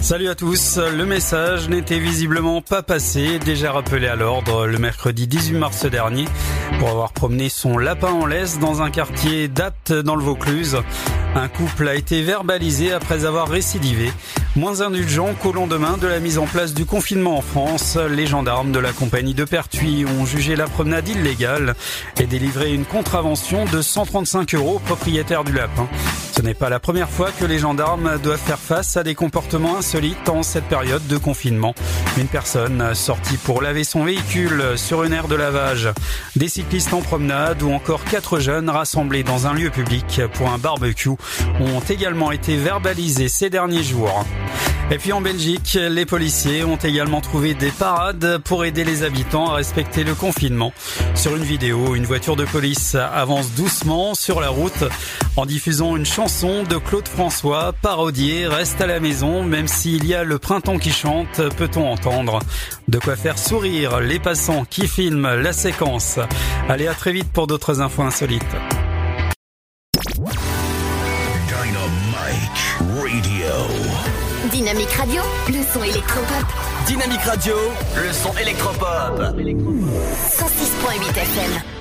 [0.00, 5.26] Salut à tous, le message n'était visiblement pas passé, déjà rappelé à l'ordre le mercredi
[5.26, 6.24] 18 mars dernier
[6.78, 10.78] pour avoir promené son lapin en laisse dans un quartier d'Apt dans le Vaucluse.
[11.34, 14.10] Un couple a été verbalisé après avoir récidivé.
[14.56, 18.72] Moins indulgent qu'au lendemain de la mise en place du confinement en France, les gendarmes
[18.72, 21.74] de la compagnie de Pertuis ont jugé la promenade illégale
[22.18, 25.86] et délivré une contravention de 135 euros au propriétaire du lapin.
[26.32, 29.78] Ce n'est pas la première fois que les gendarmes doivent faire face à des comportements
[29.78, 31.74] insolites en cette période de confinement.
[32.18, 35.88] Une personne sortie pour laver son véhicule sur une aire de lavage,
[36.36, 40.58] des cyclistes en promenade ou encore quatre jeunes rassemblés dans un lieu public pour un
[40.58, 41.10] barbecue
[41.60, 44.24] ont également été verbalisés ces derniers jours.
[44.88, 49.50] Et puis en Belgique, les policiers ont également trouvé des parades pour aider les habitants
[49.50, 50.72] à respecter le confinement.
[51.16, 54.84] Sur une vidéo, une voiture de police avance doucement sur la route
[55.36, 60.14] en diffusant une chanson de Claude François parodiée Reste à la maison, même s'il y
[60.14, 62.38] a le printemps qui chante, peut-on entendre.
[62.88, 66.18] De quoi faire sourire les passants qui filment la séquence.
[66.70, 68.42] Allez à très vite pour d'autres infos insolites.
[71.50, 73.52] Dynamite Radio.
[74.50, 76.46] Dynamique Radio, le son électropop.
[76.86, 77.56] Dynamique Radio,
[77.94, 79.20] le son électropop.
[79.20, 81.75] 106.8 FM.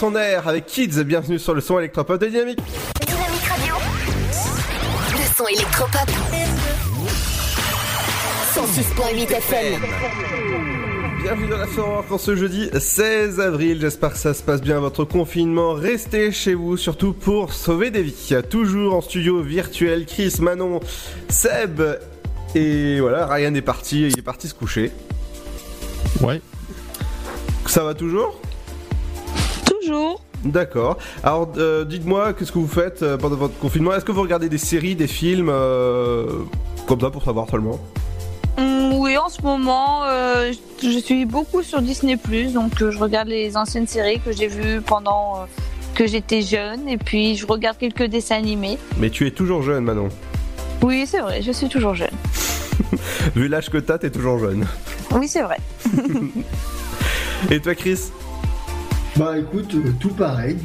[0.00, 2.58] Son air, avec Kids, bienvenue sur le son électropop de Dynamique.
[3.06, 3.74] Dynamique Radio,
[5.12, 6.10] le son électropop.
[8.54, 9.82] 106.8 FM.
[11.22, 13.76] Bienvenue dans la soirée en ce jeudi 16 avril.
[13.78, 15.74] J'espère que ça se passe bien votre confinement.
[15.74, 18.36] Restez chez vous, surtout pour sauver des vies.
[18.48, 20.80] Toujours en studio virtuel, Chris, Manon,
[21.28, 21.82] Seb
[22.54, 24.92] et voilà, Ryan est parti, il est parti se coucher.
[26.22, 26.40] Ouais.
[27.66, 28.40] Ça va toujours?
[29.80, 30.20] Toujours.
[30.44, 30.98] D'accord.
[31.22, 33.92] Alors, euh, dites-moi, qu'est-ce que vous faites euh, pendant votre confinement?
[33.92, 36.26] Est-ce que vous regardez des séries, des films euh,
[36.86, 37.78] Comme ça, pour savoir seulement?
[38.56, 40.02] Hum, oui, en ce moment,
[40.82, 42.18] je suis beaucoup sur Disney+,
[42.52, 45.46] donc je regarde les anciennes séries que j'ai vues pendant
[45.94, 48.78] que j'étais jeune, et puis je regarde quelques dessins animés.
[48.98, 50.08] Mais tu es toujours jeune, Manon.
[50.82, 52.08] Oui, c'est vrai, je suis toujours jeune.
[53.36, 54.66] Vu l'âge que t'as, t'es toujours jeune.
[55.12, 55.58] Oui, c'est vrai.
[57.50, 58.10] Et toi, Chris?
[59.20, 60.56] Bah écoute, euh, tout pareil.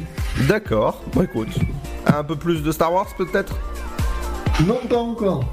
[0.48, 1.02] D'accord.
[1.12, 1.50] Bon, écoute.
[2.06, 3.54] Un peu plus de Star Wars, peut-être?
[4.66, 5.44] Non, pas encore.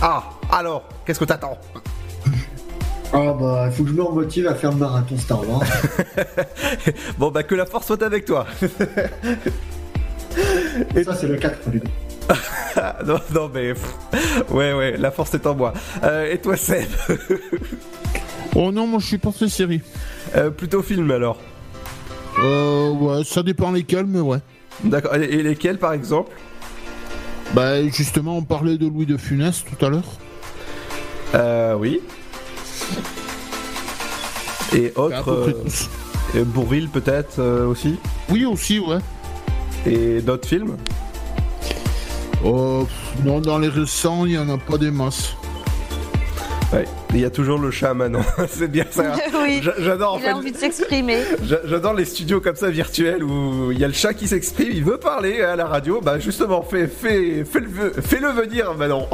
[0.00, 1.58] Ah, alors, qu'est-ce que t'attends?
[3.12, 5.64] Ah bah, il faut que je me remotive à faire le marathon Star Wars.
[7.18, 8.46] Bon, bah, que la force soit avec toi.
[11.04, 11.90] Ça, c'est le 4, les gars.
[12.76, 13.74] Ah, non, non, mais.
[13.74, 13.96] pff,
[14.50, 15.72] Ouais, ouais, la force est en moi.
[16.04, 16.86] Euh, et toi, Seb?
[18.54, 19.80] Oh non, moi je suis pas très série.
[20.36, 21.38] Euh, Plutôt film alors
[22.38, 24.38] Euh, ouais, ça dépend lesquels, mais ouais.
[24.84, 25.14] D'accord.
[25.16, 26.30] Et et lesquels, par exemple
[27.54, 30.04] Bah, justement, on parlait de Louis de Funès tout à l'heure.
[31.34, 32.00] Euh, oui.
[34.74, 35.30] Et autres.
[35.30, 35.52] euh,
[36.36, 37.96] euh, Bourville, peut-être euh, aussi
[38.30, 38.98] Oui, aussi, ouais.
[39.86, 40.76] Et d'autres films
[42.44, 42.82] Euh,
[43.24, 45.34] non, dans les récents, il y en a pas des masses.
[46.72, 46.84] Ouais.
[47.12, 48.20] Il y a toujours le chat Manon.
[48.48, 49.14] C'est bien ça.
[49.42, 50.28] oui, J'a- J'adore en il fait.
[50.30, 51.18] a envie de s'exprimer.
[51.44, 54.70] J'a- J'adore les studios comme ça virtuels où il y a le chat qui s'exprime,
[54.72, 56.00] il veut parler à la radio.
[56.00, 59.06] Bah justement, fais, fais, fais le, fais-le venir Manon.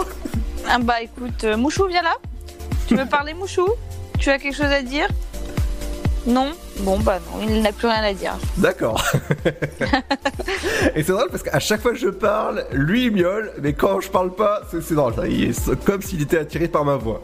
[0.68, 2.14] Ah bah écoute, euh, Mouchou, viens là.
[2.86, 3.66] Tu veux parler, Mouchou?
[4.18, 5.08] Tu as quelque chose à dire?
[6.26, 6.52] Non?
[6.80, 8.36] Bon bah non, il n'a plus rien à dire.
[8.58, 9.02] D'accord.
[10.94, 14.00] Et c'est drôle parce qu'à chaque fois que je parle, lui il miaule, mais quand
[14.00, 15.14] je parle pas, c'est c'est drôle.
[15.14, 15.26] ça.
[15.26, 17.20] Il est comme s'il était attiré par ma voix.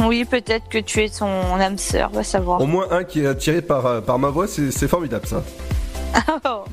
[0.00, 1.26] Oui, peut-être que tu es son
[1.60, 2.60] âme sœur, va savoir.
[2.60, 5.42] Au moins un qui est attiré par, euh, par ma voix, c'est formidable ça.
[6.44, 6.64] Oh.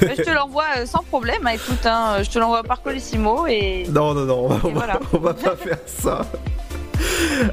[0.00, 3.84] Je te l'envoie euh, sans problème, hein, écoute, hein, je te l'envoie par Colissimo et.
[3.90, 5.00] Non, non, non, on va, on va- voilà.
[5.12, 6.20] on va pas faire ça.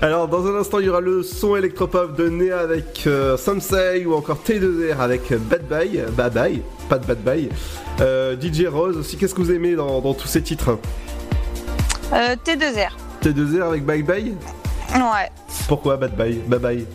[0.01, 4.05] Alors, dans un instant, il y aura le son électropop de Néa avec euh, Samsei
[4.05, 7.49] ou encore T2R avec Bad Bye, Bad Bye, pas de Bad Bye.
[8.01, 10.77] Euh, DJ Rose aussi, qu'est-ce que vous aimez dans, dans tous ces titres?
[12.13, 12.91] Euh, T2R.
[13.23, 14.35] T2R avec Bye Bye?
[14.95, 15.29] Ouais.
[15.67, 16.85] Pourquoi Bad Bye Bye Bye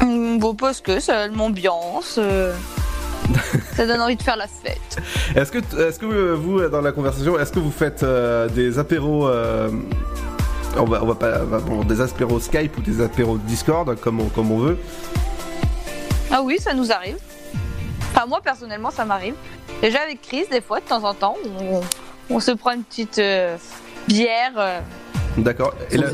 [0.00, 2.16] Hum, Bon, parce que ça m'ambiance.
[2.18, 2.54] euh,
[3.74, 4.78] ça donne envie de faire la fête.
[5.36, 8.78] Est-ce que, est-ce que euh, vous, dans la conversation, est-ce que vous faites euh, des
[8.78, 9.68] apéros euh,
[10.76, 14.26] on va, on va pas, bon, des apéros Skype ou des apéros Discord, comme on,
[14.28, 14.78] comme on veut?
[16.30, 17.16] Ah oui, ça nous arrive.
[18.14, 19.34] Enfin, moi, personnellement, ça m'arrive.
[19.82, 21.80] Déjà avec Chris, des fois, de temps en temps, on,
[22.30, 23.20] on se prend une petite
[24.08, 24.82] bière.
[25.38, 25.74] D'accord.
[25.90, 26.08] Et, la-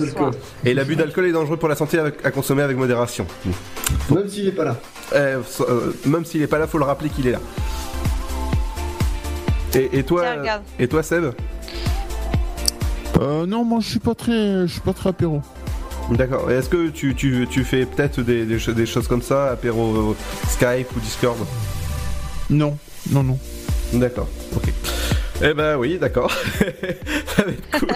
[0.65, 3.27] et l'abus d'alcool est dangereux pour la santé avec- à consommer avec modération.
[4.11, 4.77] Même s'il est pas là.
[5.15, 7.41] Euh, so- euh, même s'il est pas là, faut le rappeler qu'il est là.
[9.75, 11.25] Et, et toi, Tiens, et toi, Seb?
[13.21, 15.41] Euh, non, moi je suis pas très, je suis pas très apéro.
[16.11, 16.51] D'accord.
[16.51, 20.11] Et est-ce que tu, tu, tu fais peut-être des, des, des choses comme ça, apéro
[20.13, 20.15] euh,
[20.49, 21.37] Skype ou Discord?
[22.51, 22.77] Non,
[23.11, 23.39] non, non.
[23.93, 24.29] D'accord.
[24.57, 24.73] Ok.
[25.45, 26.31] Eh ben oui, d'accord.
[27.37, 27.89] Ça va être cool.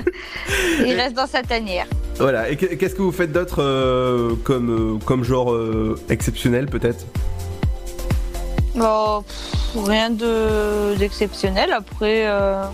[0.84, 1.86] il reste dans sa tanière.
[2.18, 2.48] Voilà.
[2.50, 7.04] Et que- qu'est-ce que vous faites d'autre euh, comme, euh, comme genre euh, exceptionnel peut-être?
[8.80, 11.72] Oh, pff, rien de d'exceptionnel.
[11.72, 12.64] Après, euh,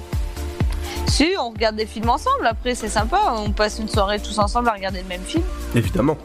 [1.06, 2.46] si on regarde des films ensemble.
[2.46, 3.18] Après, c'est sympa.
[3.36, 5.44] On passe une soirée tous ensemble à regarder le même film.
[5.74, 6.16] Évidemment.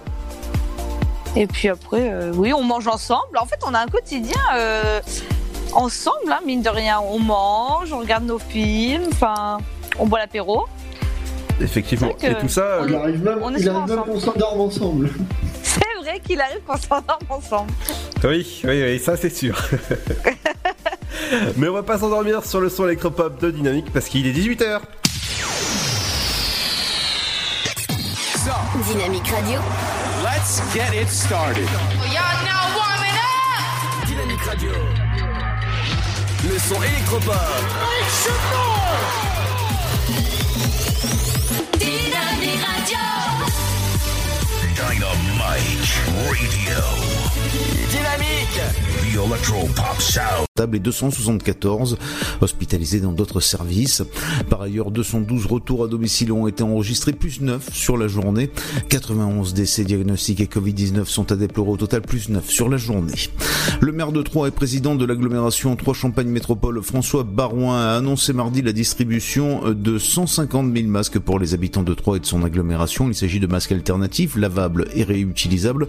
[1.35, 3.37] Et puis après, oui, on mange ensemble.
[3.39, 4.39] En fait, on a un quotidien
[5.77, 6.99] ensemble, hein, mine de rien.
[6.99, 9.59] On mange, on regarde nos films, enfin,
[9.99, 10.65] on boit l'apéro.
[11.61, 12.11] Effectivement.
[12.21, 12.79] Et tout ça.
[12.81, 14.13] on Il arrive même, on est il souvent arrive même ensemble.
[14.13, 15.09] qu'on s'endorme ensemble.
[15.63, 17.71] C'est vrai qu'il arrive qu'on s'endorme ensemble.
[18.23, 19.55] Oui, oui, oui, ça c'est sûr.
[21.57, 24.79] Mais on va pas s'endormir sur le son électropop de Dynamique parce qu'il est 18h.
[28.87, 29.59] Dynamique Radio.
[30.23, 31.67] Let's get it started.
[32.13, 34.07] Y'all now warming up.
[34.07, 35.26] Dynamique Radio.
[36.47, 37.33] Le son électropop.
[41.77, 42.97] Dynamique Radio.
[44.75, 46.79] Dynamite Radio.
[47.89, 48.61] Dynamique.
[49.01, 50.46] The Electro Pop Sound.
[50.73, 51.97] Et 274
[52.41, 54.03] hospitalisés dans d'autres services.
[54.49, 58.49] Par ailleurs, 212 retours à domicile ont été enregistrés, plus 9 sur la journée.
[58.89, 63.13] 91 décès diagnostiqués Covid-19 sont à déplorer au total, plus 9 sur la journée.
[63.81, 68.61] Le maire de Troyes et président de l'agglomération Troyes-Champagne Métropole, François Barouin, a annoncé mardi
[68.61, 73.07] la distribution de 150 000 masques pour les habitants de Troyes et de son agglomération.
[73.09, 75.87] Il s'agit de masques alternatifs, lavables et réutilisables,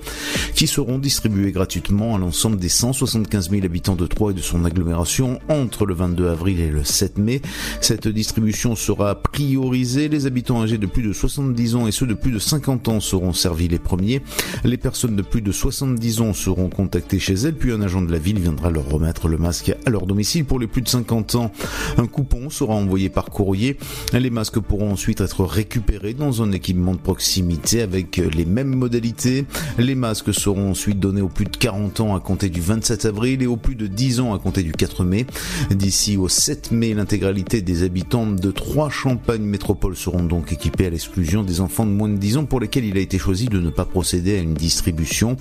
[0.54, 4.57] qui seront distribués gratuitement à l'ensemble des 175 000 habitants de Troyes et de son
[4.58, 7.40] son agglomération entre le 22 avril et le 7 mai.
[7.80, 10.08] Cette distribution sera priorisée.
[10.08, 13.00] Les habitants âgés de plus de 70 ans et ceux de plus de 50 ans
[13.00, 14.20] seront servis les premiers.
[14.64, 18.10] Les personnes de plus de 70 ans seront contactées chez elles, puis un agent de
[18.10, 20.44] la ville viendra leur remettre le masque à leur domicile.
[20.44, 21.52] Pour les plus de 50 ans,
[21.96, 23.76] un coupon sera envoyé par courrier.
[24.12, 29.44] Les masques pourront ensuite être récupérés dans un équipement de proximité avec les mêmes modalités.
[29.78, 33.42] Les masques seront ensuite donnés aux plus de 40 ans à compter du 27 avril
[33.42, 35.26] et aux plus de 10 ans à compter du 4 mai.
[35.70, 40.90] D'ici au 7 mai, l'intégralité des habitants de trois Champagne métropoles seront donc équipés à
[40.90, 43.60] l'exclusion des enfants de moins de 10 ans pour lesquels il a été choisi de
[43.60, 45.36] ne pas procéder à une distribution.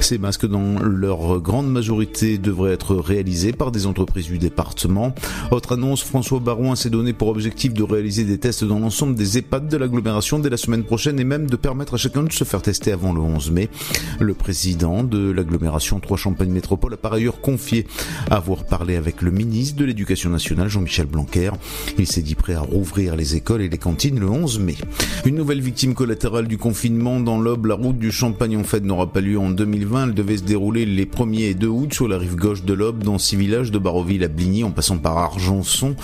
[0.00, 5.14] Ces masques, dans leur grande majorité, devraient être réalisés par des entreprises du département.
[5.50, 9.38] Autre annonce, François Barouin s'est donné pour objectif de réaliser des tests dans l'ensemble des
[9.38, 12.44] EHPAD de l'agglomération dès la semaine prochaine et même de permettre à chacun de se
[12.44, 13.68] faire tester avant le 11 mai.
[14.20, 17.86] Le président de l'agglomération Trois-Champagne Métropole a par ailleurs confié
[18.44, 21.50] avoir parlé avec le ministre de l'Éducation nationale, Jean-Michel Blanquer.
[21.96, 24.76] Il s'est dit prêt à rouvrir les écoles et les cantines le 11 mai.
[25.24, 29.10] Une nouvelle victime collatérale du confinement dans l'Aube, la route du Champagne en fait n'aura
[29.10, 30.08] pas lieu en 2020.
[30.08, 33.02] Elle devait se dérouler les 1er et 2 août sur la rive gauche de l'Aube
[33.02, 35.96] dans six villages de Baroville à Bligny en passant par Argençon.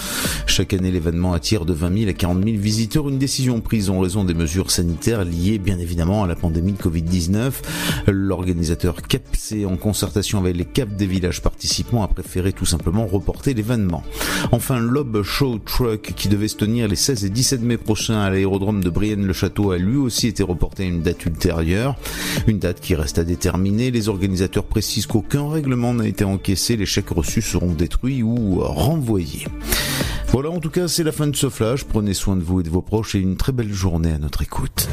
[0.46, 3.06] Chaque année, l'événement attire de 20 000 à 40 000 visiteurs.
[3.10, 6.78] Une décision prise en raison des mesures sanitaires liées bien évidemment à la pandémie de
[6.78, 7.52] Covid-19.
[8.06, 13.54] L'organisateur CAPC, en concertation avec les CAP des villages participants, a préféré tout simplement reporter
[13.54, 14.02] l'événement.
[14.52, 18.30] Enfin, l'Aube Show Truck, qui devait se tenir les 16 et 17 mai prochains à
[18.30, 21.96] l'aérodrome de Brienne-le-Château, a lui aussi été reporté à une date ultérieure.
[22.46, 23.90] Une date qui reste à déterminer.
[23.90, 26.76] Les organisateurs précisent qu'aucun règlement n'a été encaissé.
[26.76, 29.46] Les chèques reçus seront détruits ou renvoyés.
[30.28, 31.84] Voilà, en tout cas, c'est la fin de ce flash.
[31.84, 34.42] Prenez soin de vous et de vos proches et une très belle journée à notre
[34.42, 34.88] écoute.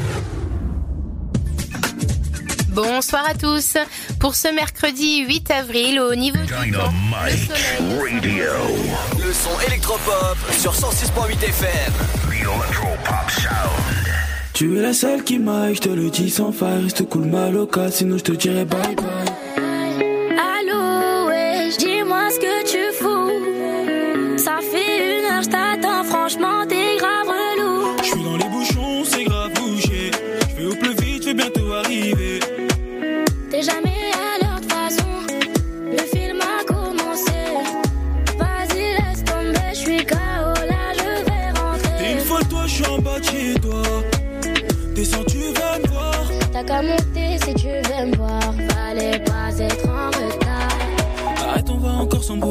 [2.78, 3.76] Bonsoir à tous.
[4.20, 6.92] Pour ce mercredi 8 avril, au niveau du temps,
[7.24, 8.20] le soleil.
[8.20, 8.44] Radio.
[9.18, 11.92] Le son électropop sur 106.8 FM.
[12.28, 14.14] The Electropop Sound.
[14.54, 16.84] Tu es la seule qui m'aille, je te le dis sans faille.
[16.84, 19.47] Reste cool ma loca, sinon je te dirai bye bye.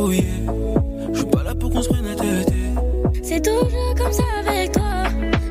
[0.05, 2.53] Je suis pas là pour qu'on se prenne la tête.
[3.23, 5.03] C'est toujours comme ça avec toi.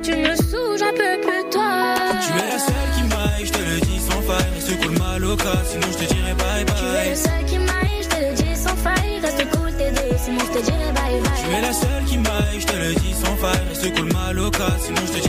[0.05, 1.95] Tu me saoules, j'en peux plus toi.
[2.23, 4.47] Tu es la seule qui m'aille, je te le dis sans faille.
[4.55, 7.11] Reste cool ma loca, sinon je te dirai bye Tu es bye.
[7.11, 9.19] le seul qui m'aille, je te le dis sans faille.
[9.21, 9.93] Reste cool, t'es
[10.25, 11.43] sinon je te dirai bye bye.
[11.43, 13.67] Tu es la seule qui m'aille, je te le dis sans faille.
[13.69, 15.26] Reste cool ma loca, sinon je te dirai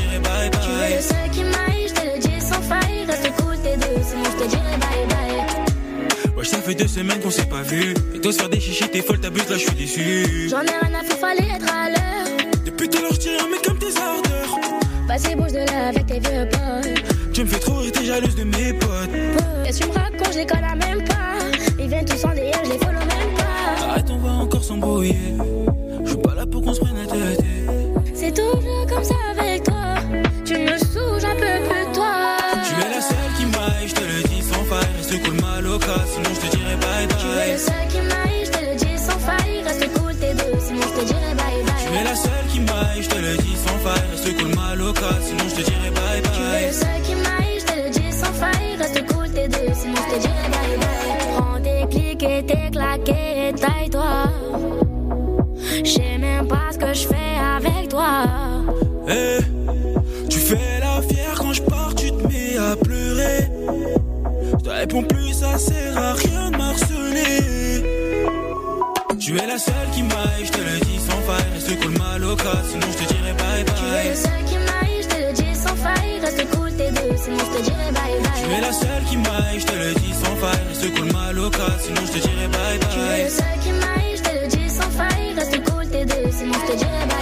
[6.67, 7.93] fait deux semaines qu'on s'est pas vu.
[8.13, 10.49] Et toi, se faire des chichis, t'es folle, t'abuses, là, je suis déçu.
[10.49, 12.37] J'en ai rien à faire, fallait être à l'heure.
[12.65, 14.59] Depuis tout l'heure, je un mec comme tes ardeurs.
[15.07, 17.33] Vas-y, bouge de là avec tes vieux potes.
[17.33, 19.09] Tu me fais trop rire, t'es jalouse de mes potes.
[19.63, 21.37] Qu'est-ce que tu me racontes, je les connais même pas.
[21.79, 23.85] Ils viennent tous en DM, je les follow même pas.
[23.85, 25.15] Arrête, on va encore s'embrouiller.
[78.79, 80.67] Tu seule qui m'aille, je te le dis sans faille.
[80.69, 83.29] Reste cool ma loca, sinon je te dirai bye Tu bye.
[83.29, 85.33] seul qui m'aille, je te le dis sans faille.
[85.35, 87.16] Reste cool, t'es deux, sinon je te dirai bye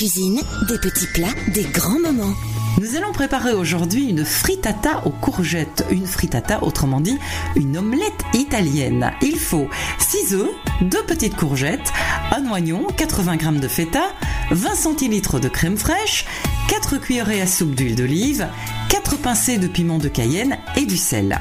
[0.00, 2.32] cuisine, des petits plats, des grands moments.
[2.80, 5.84] Nous allons préparer aujourd'hui une frittata aux courgettes.
[5.90, 7.18] Une frittata, autrement dit,
[7.54, 9.10] une omelette italienne.
[9.20, 9.68] Il faut
[9.98, 10.48] 6 œufs,
[10.80, 11.92] 2 petites courgettes,
[12.34, 14.04] un oignon, 80 g de feta,
[14.52, 16.24] 20 centilitres de crème fraîche,
[16.70, 18.48] 4 cuillerées à soupe d'huile d'olive,
[18.88, 21.38] 4 pincées de piment de Cayenne et du sel.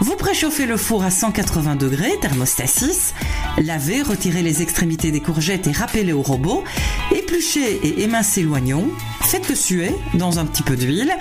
[0.00, 3.14] Vous préchauffez le four à 180 degrés, thermostat 6.
[3.58, 6.62] Lavez, retirez les extrémités des courgettes et râpez-les au robot.
[7.14, 8.88] Épluchez et émincez l'oignon.
[9.22, 11.12] Faites-le suer dans un petit peu d'huile.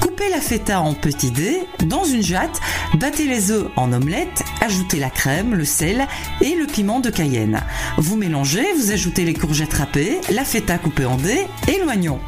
[0.00, 2.60] Coupez la feta en petits dés dans une jatte.
[2.94, 4.42] Battez les œufs en omelette.
[4.60, 6.06] Ajoutez la crème, le sel
[6.40, 7.60] et le piment de Cayenne.
[7.98, 12.20] Vous mélangez, vous ajoutez les courgettes râpées, la feta coupée en dés et l'oignon.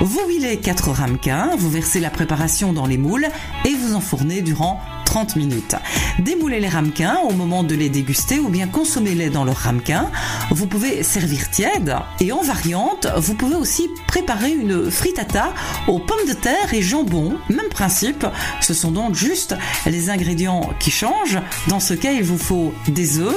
[0.00, 3.28] Vous huilez 4 ramequins, vous versez la préparation dans les moules
[3.64, 5.76] et vous enfournez durant 30 minutes.
[6.18, 10.10] Démoulez les ramequins au moment de les déguster ou bien consommez-les dans leur ramequin.
[10.50, 15.54] Vous pouvez servir tiède et en variante, vous pouvez aussi préparer une frittata
[15.86, 17.38] aux pommes de terre et jambon.
[17.48, 18.26] Même principe,
[18.60, 19.54] ce sont donc juste
[19.86, 21.40] les ingrédients qui changent.
[21.68, 23.36] Dans ce cas, il vous faut des œufs,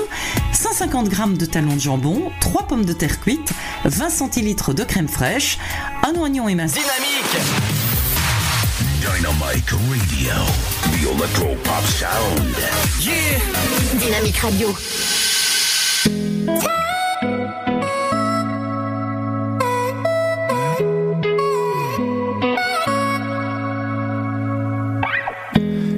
[0.51, 3.53] 150 g de talons de jambon, 3 pommes de terre cuites,
[3.85, 5.59] 20 centilitres de crème fraîche,
[6.03, 6.79] un oignon émincé.
[9.19, 10.33] Dynamite Radio,
[10.93, 12.55] the electro pop sound.
[13.01, 13.41] Yeah
[13.99, 14.69] Dynamique Radio.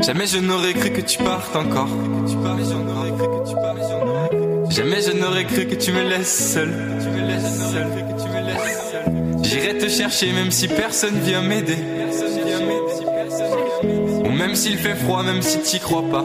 [0.03, 1.89] Jamais je n'aurais cru que tu partes encore.
[2.27, 2.63] Jamais
[5.03, 6.73] je n'aurais cru que tu me laisses seul.
[9.43, 11.77] J'irai te chercher même si personne vient m'aider.
[14.41, 16.23] Même s'il fait froid, même si t'y crois pas.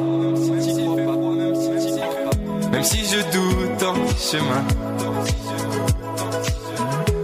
[2.72, 4.64] Même si je doute en chemin.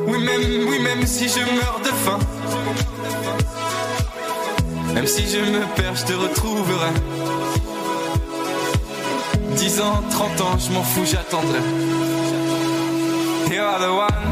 [0.06, 2.19] Oui, même, oui, même si je meurs de faim.
[4.93, 6.93] Même si je me perds, je te retrouverai.
[9.56, 11.60] 10 ans, 30 ans, je m'en fous, j'attendrai.
[13.51, 14.32] You are the one.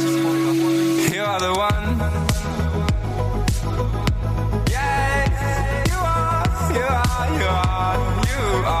[1.41, 1.97] The one.
[4.69, 5.25] Yeah,
[5.89, 7.97] you are, you are, you are,
[8.27, 8.80] you are.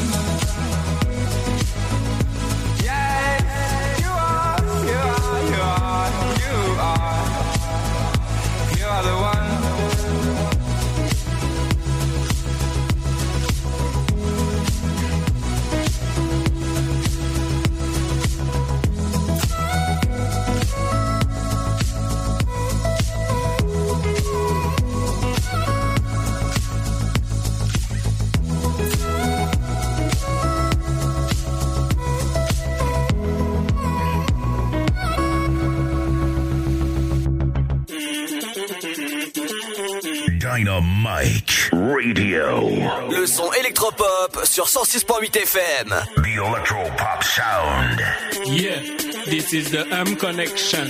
[43.97, 45.89] Son électropop sur 106.8 FM.
[46.15, 48.01] The Electropop Sound.
[48.45, 48.81] Yeah,
[49.25, 50.87] this is the M connection.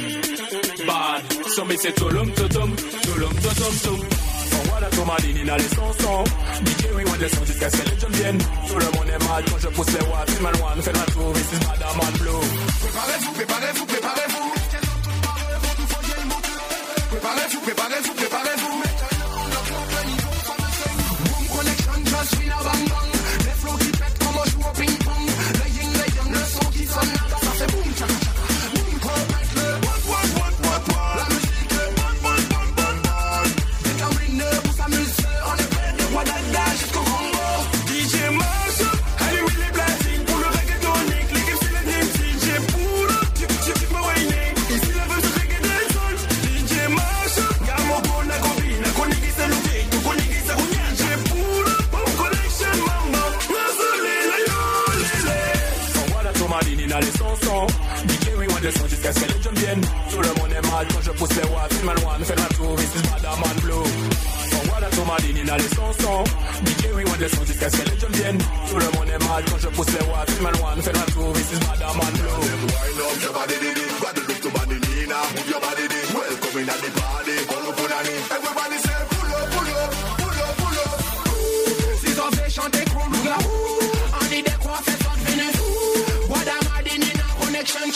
[0.86, 4.00] Bad, so me say tulum tutum, tulum tutum tum.
[4.70, 6.24] Voilà dans les chansons.
[6.66, 8.38] DJ oui, moi des sons jusqu'à ce que les jeunes viennent.
[8.38, 10.30] Tout le monde est mal quand je pousse les watts.
[10.82, 12.32] Fait la tour, this is Madame Blue.
[12.82, 14.52] Préparez-vous, préparez-vous, préparez-vous.
[17.10, 18.82] Préparez-vous, préparez-vous, préparez-vous.
[21.26, 22.81] Boom connection, just feel a
[59.02, 59.82] que les jeunes.
[60.10, 61.74] Tout le monde est mal quand je pousse les watts.
[61.84, 63.84] One, fait la tour, this is Madame Blue.
[64.92, 66.24] Thomas Dini dans les chansons.
[66.66, 67.96] DJ oui, moi des sons jusqu'à ce que le
[69.50, 70.30] quand je pousse les watts.
[70.42, 70.82] One,
[71.14, 72.42] tour, this is Madame Blue.
[72.72, 73.78] Wind up your body, did.
[74.00, 74.50] Guadeloupe to.
[74.50, 75.88] Move your body.
[76.14, 77.01] Welcome in at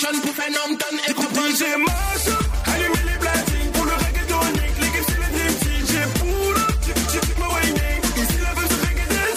[0.06, 1.49] Sean pour faire Nompton et comprendre.
[1.49, 4.77] DJ allumez les platines pour le reggaetonique.
[4.80, 5.82] L'équipe c'est le Dream Team.
[5.90, 7.80] J'ai pour le tip, tip, tip, Wayne.
[8.15, 9.34] Ici la veut se reggae des.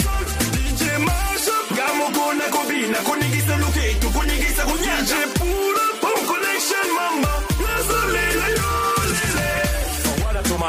[0.69, 0.83] DJ
[1.77, 2.07] Gamo
[3.05, 3.55] Konigisa
[4.21, 4.63] Konigisa.
[5.09, 7.35] J'ai pour le bon connection, mama.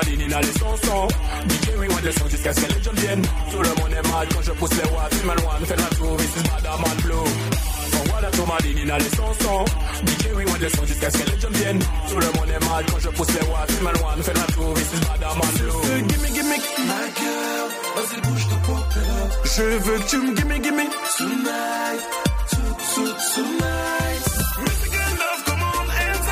[0.05, 1.07] Dini dans les chansons.
[1.49, 3.27] DJ des sons jusqu'à ce que les jeunes viennent.
[3.51, 5.13] Tout le monde est mal quand je pousse les watts.
[5.13, 7.48] Film one, fait la tour, this is Blue.
[8.31, 9.65] Thomas Dini dans les chansons.
[10.05, 11.79] DJ oui, moi des sons jusqu'à ce que les jeunes viennent.
[12.09, 13.71] Tout le monde est mal quand je pousse les watts.
[13.71, 16.07] Film one, fait la tour, this is Madame Blue.
[16.09, 16.55] Gimme, gimme,
[16.89, 17.67] my girl.
[17.95, 18.85] Vas-y, bouge ton pop
[19.43, 20.83] Je veux que tu me gimme, gimme.
[21.17, 22.01] Tonight,
[22.49, 22.57] to-
[22.95, 24.23] to- tonight.
[24.65, 26.27] Mexican love, come on, hands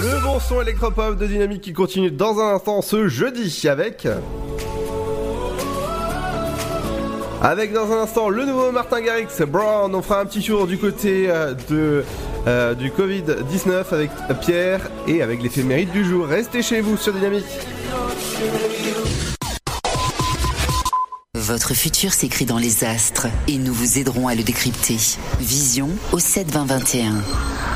[0.00, 4.06] Le bon son électropop de Dynamique qui continue dans un instant ce jeudi avec.
[7.42, 9.28] Avec dans un instant le nouveau Martin Garrix.
[9.46, 9.94] Brown.
[9.94, 12.04] On fera un petit tour du côté euh, de,
[12.46, 14.10] euh, du Covid-19 avec
[14.40, 16.26] Pierre et avec l'éphéméride du jour.
[16.26, 17.44] Restez chez vous sur Dynamique.
[21.34, 24.96] Votre futur s'écrit dans les astres et nous vous aiderons à le décrypter.
[25.38, 27.75] Vision au 7 20 21.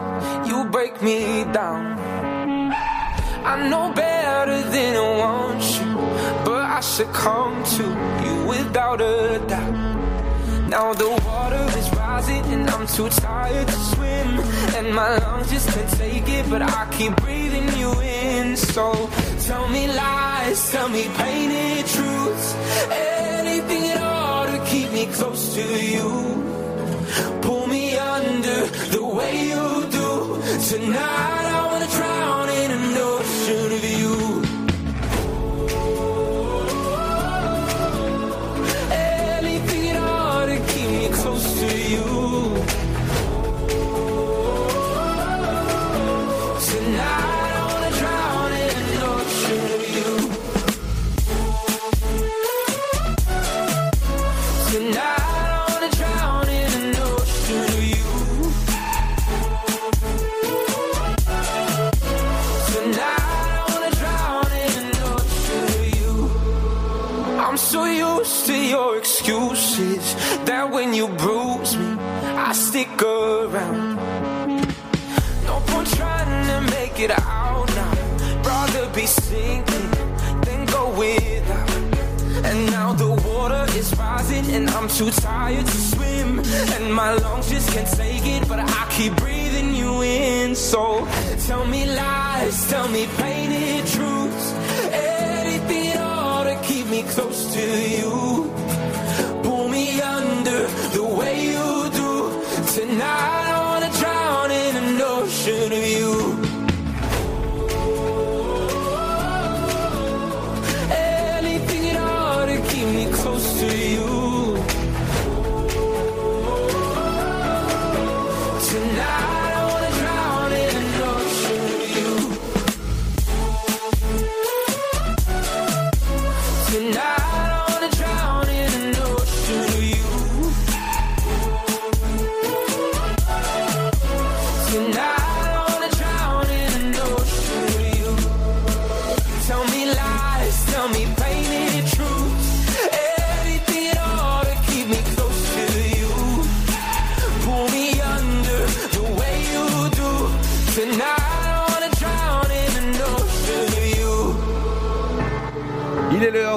[0.71, 1.99] break me down.
[3.43, 5.95] I know better than I want you,
[6.45, 7.83] but I succumb to
[8.23, 9.91] you without a doubt.
[10.69, 14.29] Now the water is rising and I'm too tired to swim
[14.77, 19.09] And my lungs just can't take it but I keep breathing you in So
[19.41, 22.55] tell me lies, tell me painted truths
[22.89, 26.09] Anything at all to keep me close to you
[27.41, 27.67] Pull
[28.21, 30.09] the way you do.
[30.69, 32.49] Tonight I wanna drown
[68.71, 70.15] your excuses
[70.45, 71.89] that when you bruise me,
[72.47, 73.97] I stick around.
[75.49, 77.93] No point trying to make it out now.
[78.49, 79.89] Rather be sinking
[80.45, 81.69] than go without.
[82.47, 86.39] And now the water is rising and I'm too tired to swim.
[86.75, 90.55] And my lungs just can't take it, but I keep breathing you in.
[90.55, 91.05] So
[91.45, 94.45] tell me lies, tell me painted truths.
[94.93, 96.20] Anything keep
[96.91, 97.65] me close to
[97.97, 98.51] you.
[99.43, 102.11] Pull me under the way you do.
[102.73, 103.50] Tonight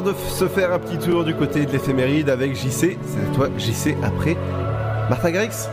[0.02, 2.98] de se faire un petit tour du côté de l'éphéméride avec JC.
[3.06, 4.36] C'est toi, JC, après
[5.08, 5.68] Martha Grix.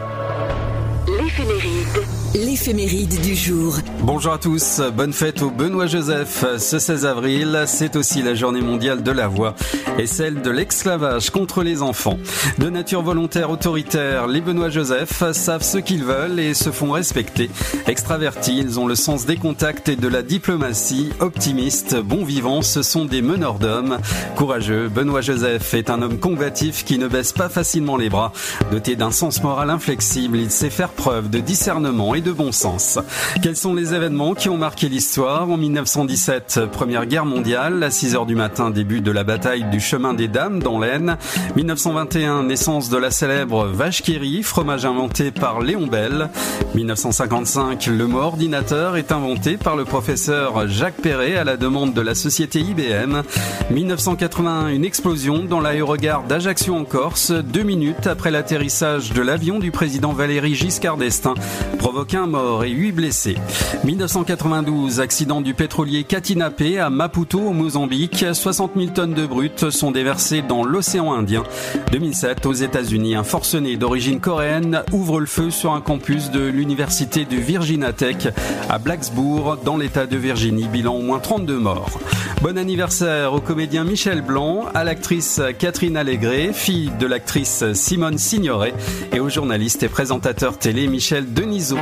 [2.33, 3.19] L'éphéméride.
[3.21, 3.75] Du jour.
[4.03, 6.45] Bonjour à tous, bonne fête au Benoît Joseph.
[6.59, 9.53] Ce 16 avril, c'est aussi la journée mondiale de la voix
[9.99, 12.17] et celle de l'esclavage contre les enfants.
[12.57, 17.49] De nature volontaire autoritaire, les Benoît Joseph savent ce qu'ils veulent et se font respecter.
[17.85, 21.09] Extravertis, ils ont le sens des contacts et de la diplomatie.
[21.19, 23.97] Optimistes, bons vivants, ce sont des meneurs d'hommes.
[24.37, 28.31] Courageux, Benoît Joseph est un homme combatif qui ne baisse pas facilement les bras.
[28.71, 32.99] Doté d'un sens moral inflexible, il sait faire preuve de discernement de bon sens.
[33.41, 38.15] Quels sont les événements qui ont marqué l'histoire En 1917, Première Guerre mondiale, à 6
[38.15, 41.17] heures du matin, début de la bataille du chemin des dames dans l'Aisne.
[41.55, 44.11] 1921, naissance de la célèbre vache qui
[44.43, 46.29] fromage inventé par Léon Bell.
[46.75, 52.01] 1955, le mot ordinateur est inventé par le professeur Jacques Perret à la demande de
[52.01, 53.23] la société IBM.
[53.71, 59.71] 1981, une explosion dans l'aérogare d'Ajaccio en Corse, deux minutes après l'atterrissage de l'avion du
[59.71, 61.35] président Valéry Giscard d'Estaing,
[61.79, 63.37] provoque un mort et huit blessés.
[63.83, 69.91] 1992, accident du pétrolier Katinapé à Maputo au Mozambique, 60 000 tonnes de brut sont
[69.91, 71.43] déversées dans l'océan Indien.
[71.91, 77.25] 2007, aux États-Unis, un forcené d'origine coréenne ouvre le feu sur un campus de l'université
[77.25, 78.27] de Virginia Tech
[78.69, 81.99] à Blacksburg, dans l'État de Virginie, bilan au moins 32 morts.
[82.41, 88.73] Bon anniversaire au comédien Michel Blanc, à l'actrice Catherine Allégret, fille de l'actrice Simone Signoret,
[89.13, 91.77] et au journaliste et présentateur télé Michel Denisot.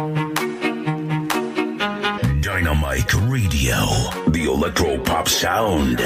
[2.60, 3.78] Dynamite Radio,
[4.28, 6.00] the electro pop sound.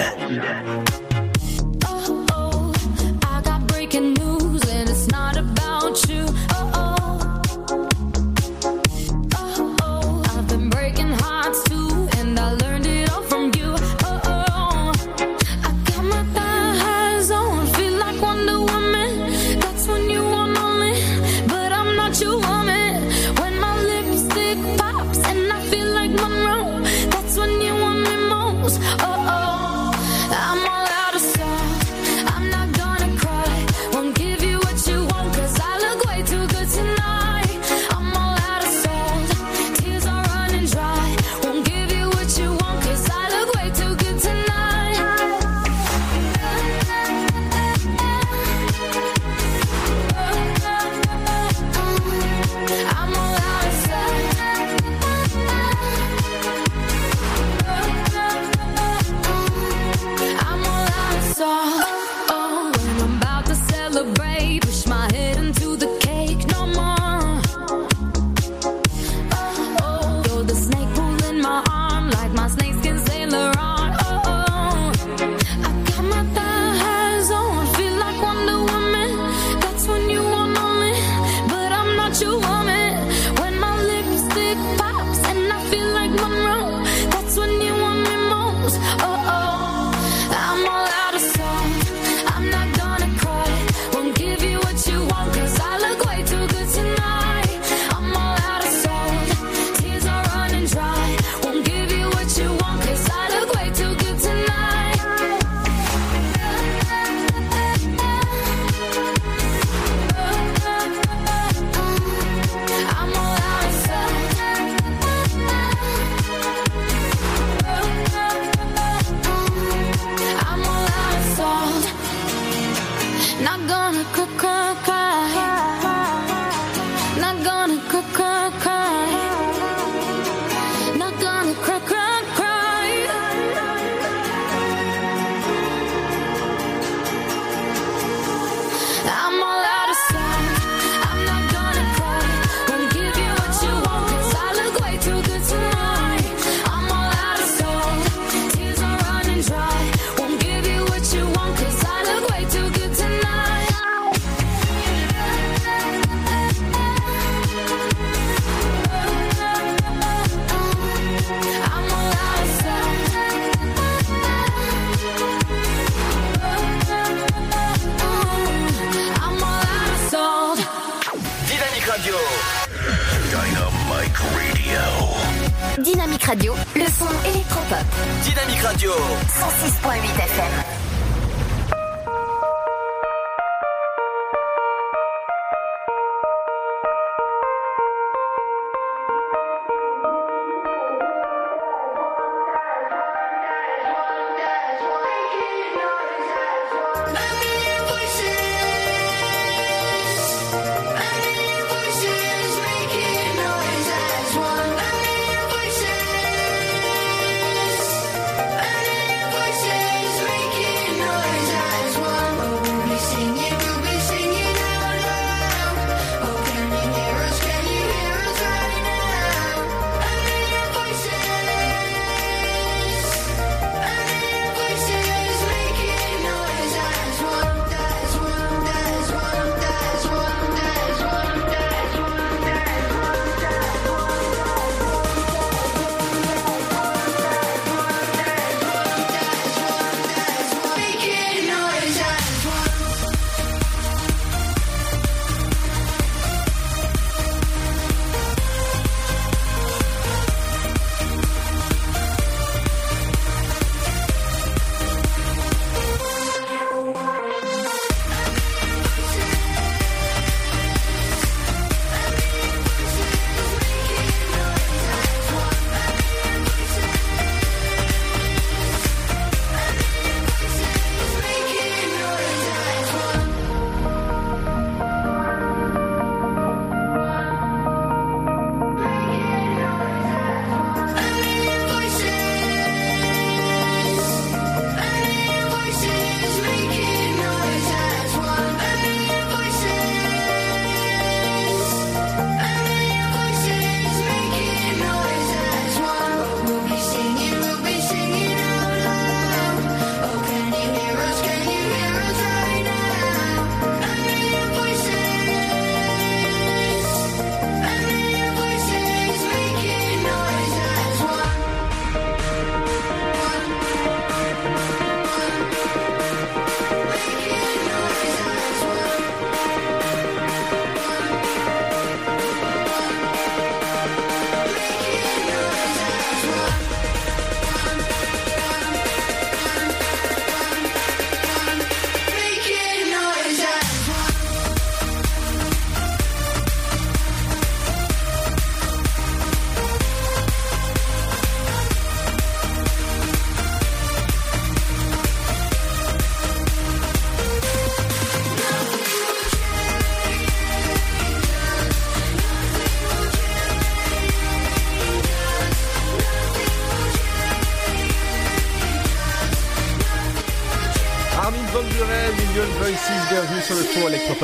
[176.34, 177.86] Radio, le son électropop.
[178.24, 178.92] Dynamique Radio.
[178.92, 180.83] 106.8 FM.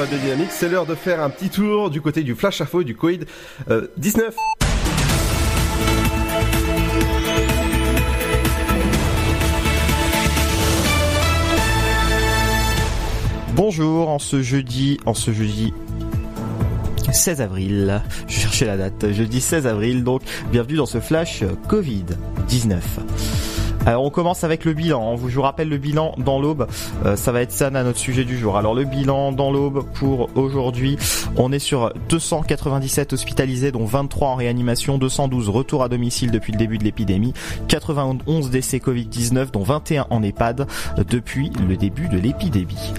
[0.05, 0.51] Dynamique.
[0.51, 3.21] C'est l'heure de faire un petit tour du côté du flash info du Covid
[3.69, 4.35] euh, 19.
[13.55, 15.73] Bonjour, en ce jeudi, en ce jeudi
[17.11, 20.21] 16 avril, je cherchais la date, jeudi 16 avril, donc
[20.51, 22.77] bienvenue dans ce flash Covid-19.
[23.85, 26.67] Alors on commence avec le bilan, je vous rappelle le bilan dans l'aube,
[27.05, 28.57] euh, ça va être ça à notre sujet du jour.
[28.57, 30.97] Alors le bilan dans l'aube pour aujourd'hui,
[31.37, 36.57] on est sur 297 hospitalisés dont 23 en réanimation, 212 retours à domicile depuis le
[36.57, 37.33] début de l'épidémie,
[37.67, 40.67] 91 décès Covid-19 dont 21 en EHPAD
[41.09, 42.93] depuis le début de l'épidémie.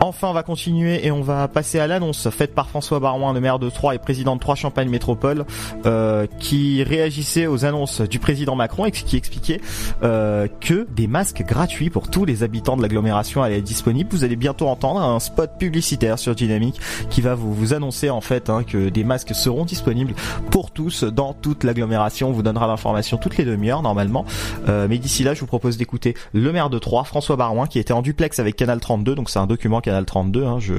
[0.00, 3.40] Enfin, on va continuer et on va passer à l'annonce faite par François Barouin, le
[3.40, 5.46] maire de Troyes et président de Troyes Champagne Métropole,
[5.86, 9.60] euh, qui réagissait aux annonces du président Macron et qui expliquait
[10.02, 14.10] euh, que des masques gratuits pour tous les habitants de l'agglomération allaient être disponibles.
[14.12, 16.78] Vous allez bientôt entendre un spot publicitaire sur Dynamique
[17.08, 20.14] qui va vous, annoncer en fait hein, que des masques seront disponibles
[20.50, 22.28] pour tous dans toute l'agglomération.
[22.28, 24.26] On vous donnera l'information toutes les demi-heures normalement.
[24.68, 27.78] Euh, mais d'ici là, je vous propose d'écouter le maire de Troyes, François Barouin, qui
[27.78, 29.14] était en duplex avec Canal 32.
[29.14, 30.44] Donc c'est un document Canal 32.
[30.44, 30.74] Hein, je,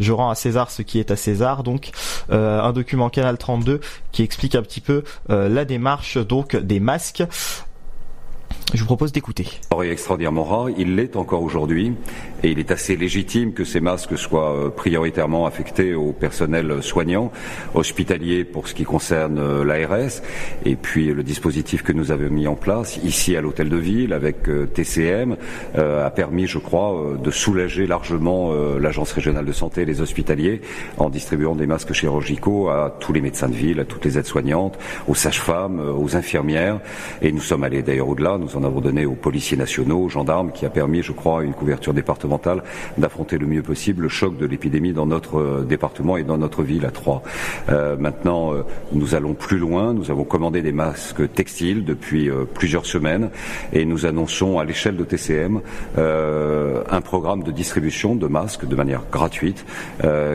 [0.00, 1.62] je rends à César ce qui est à César.
[1.62, 1.92] Donc
[2.32, 3.80] euh, un document Canal 32
[4.10, 7.22] qui explique un petit peu euh, la démarche donc des masques.
[8.74, 9.46] Je vous propose d'écouter.
[9.82, 11.94] extraordinairement rare, il l'est encore aujourd'hui,
[12.42, 17.32] et il est assez légitime que ces masques soient euh, prioritairement affectés au personnel soignant,
[17.74, 20.20] hospitalier pour ce qui concerne euh, l'ARS,
[20.66, 24.12] et puis le dispositif que nous avons mis en place ici à l'hôtel de ville
[24.12, 25.36] avec euh, TCM
[25.74, 30.60] a permis, je crois, de soulager largement l'agence régionale de santé et les hospitaliers
[30.96, 34.78] en distribuant des masques chirurgicaux à tous les médecins de ville, à toutes les aides-soignantes,
[35.06, 36.80] aux sages-femmes, aux infirmières,
[37.22, 38.38] et nous sommes allés d'ailleurs au-delà.
[38.38, 41.54] Nous en avons donné aux policiers nationaux, aux gendarmes, qui a permis, je crois, une
[41.54, 42.62] couverture départementale
[42.98, 46.62] d'affronter le mieux possible le choc de l'épidémie dans notre euh, département et dans notre
[46.62, 47.22] ville à Troyes.
[47.68, 49.94] Euh, maintenant, euh, nous allons plus loin.
[49.94, 53.30] Nous avons commandé des masques textiles depuis plusieurs semaines
[53.72, 55.60] et nous annonçons à l'échelle de TCM
[55.96, 59.64] un programme de distribution de masques de manière gratuite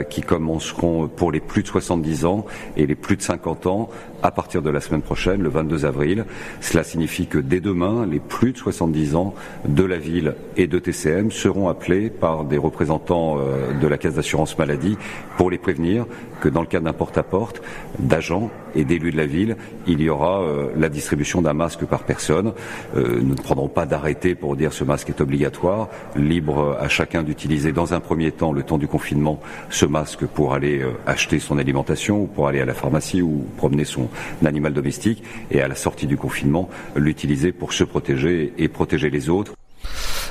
[0.09, 2.45] qui commenceront pour les plus de 70 ans
[2.77, 3.89] et les plus de 50 ans
[4.23, 6.25] à partir de la semaine prochaine, le 22 avril.
[6.61, 9.35] Cela signifie que dès demain, les plus de 70 ans
[9.67, 14.15] de la ville et de TCM seront appelés par des représentants euh, de la Caisse
[14.15, 14.97] d'assurance maladie
[15.37, 16.05] pour les prévenir
[16.39, 17.61] que dans le cas d'un porte-à-porte,
[17.99, 22.03] d'agents et d'élus de la ville, il y aura euh, la distribution d'un masque par
[22.03, 22.53] personne.
[22.95, 27.23] Euh, nous ne prendrons pas d'arrêté pour dire ce masque est obligatoire, libre à chacun
[27.23, 31.57] d'utiliser dans un premier temps, le temps du confinement, ce masque pour aller acheter son
[31.57, 34.09] alimentation ou pour aller à la pharmacie ou promener son
[34.45, 39.29] animal domestique et à la sortie du confinement, l'utiliser pour se protéger et protéger les
[39.29, 39.53] autres.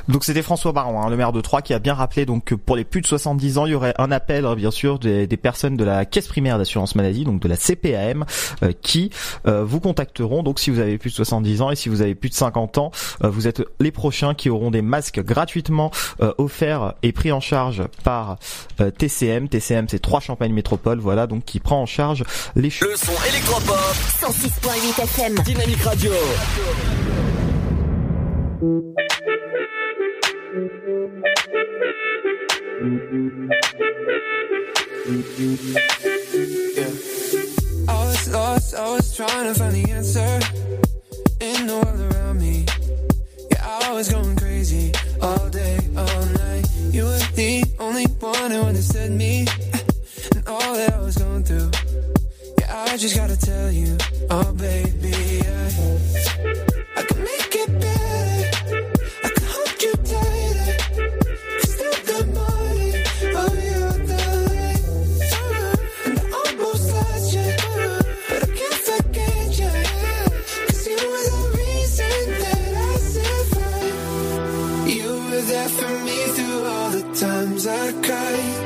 [0.09, 2.55] Donc c'était François Baron, hein, le maire de Troyes, qui a bien rappelé donc que
[2.55, 5.27] pour les plus de 70 ans, il y aurait un appel, hein, bien sûr, des,
[5.27, 8.25] des personnes de la caisse primaire d'assurance maladie, donc de la CPAM,
[8.63, 9.11] euh, qui
[9.47, 10.43] euh, vous contacteront.
[10.43, 12.79] Donc si vous avez plus de 70 ans et si vous avez plus de 50
[12.79, 12.91] ans,
[13.25, 17.41] euh, vous êtes les prochains qui auront des masques gratuitement euh, offerts et pris en
[17.41, 18.39] charge par
[18.81, 19.49] euh, TCM.
[19.49, 22.25] TCM, c'est trois Champagne Métropole, voilà, donc qui prend en charge
[22.55, 22.89] les choses.
[22.89, 23.77] Le son électropop.
[24.21, 25.35] 106.8 FM.
[25.45, 26.13] Dynamique Radio.
[30.53, 30.59] I
[37.89, 40.41] was lost, I was trying to find the answer
[41.41, 42.67] in the world around me.
[43.51, 44.93] Yeah, I was going crazy
[45.23, 46.67] all day, all night.
[46.91, 49.47] You were the only one who understood me
[50.35, 51.71] and all that I was going through.
[52.61, 53.97] Yeah, I just gotta tell you,
[54.29, 55.89] oh baby, I,
[56.99, 57.42] I can make
[75.43, 78.57] were there for me through all the times I cried.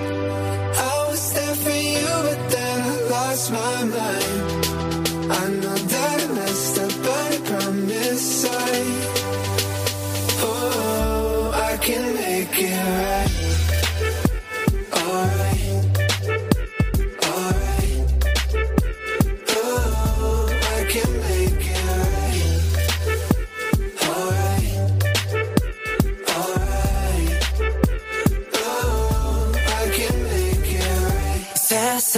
[0.78, 5.32] I was there for you, but then I lost my mind.
[5.32, 9.15] I know that I messed up, but I promise I,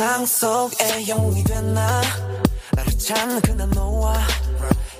[0.07, 2.01] 세상 속에 영웅이 됐나
[2.71, 4.17] 나를 찾는 그날 너와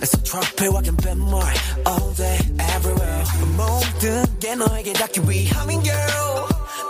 [0.02, 1.42] 내손 트러플 확인 뱃물
[1.88, 3.24] all day everywhere
[3.56, 6.48] 모든 게 너에게 닿기 위함인 girl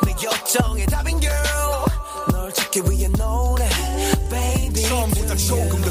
[0.08, 1.77] 내 요청의 답인 girl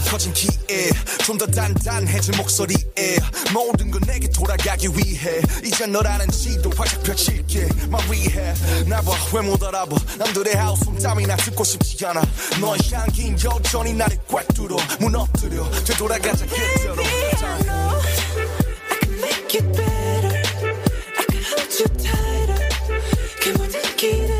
[0.09, 0.89] 커진 기에
[1.23, 3.19] 좀 더 단단해진 목소리에
[3.53, 9.61] 모든 건 내게 돌아가기 위해 이제 너라는 지도 활짝 펼칠게 My rehab 나봐 왜 못
[9.63, 12.21] 알아봐 남들의 하우스 땀이나 듣고 싶지 않아
[12.59, 16.95] 너의 향긴 여전히 나를 꽉 뚫어 무너뜨려 되돌아가자 그대로
[19.21, 20.41] make it better.
[21.17, 22.69] I can hold you tighter.
[23.41, 24.36] 그 모든 길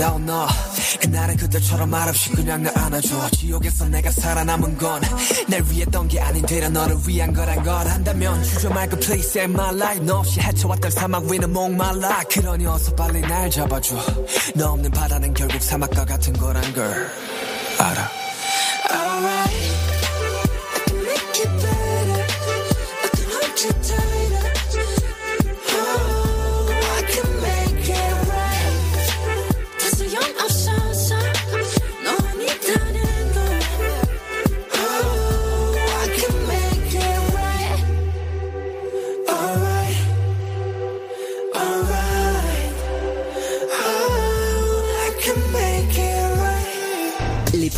[0.00, 0.48] 아름다운 너.
[1.00, 3.30] 그날은 그때처럼 말없이 그냥 날 안아줘.
[3.32, 5.00] 지옥에서 내가 살아남은 건
[5.48, 9.74] 날 위했던 게 아닌 되려 너를 위한 거란 걸 한다면 주저 말고 please save my
[9.74, 10.04] life.
[10.06, 12.22] 너 없이 헤쳐왔던 사막 위는 목말라.
[12.30, 13.96] 그러니 어서 빨리 날 잡아줘.
[14.54, 17.10] 너 없는 바다는 결국 사막과 같은 거란 걸
[17.78, 18.10] 알아.
[18.92, 19.59] Alright,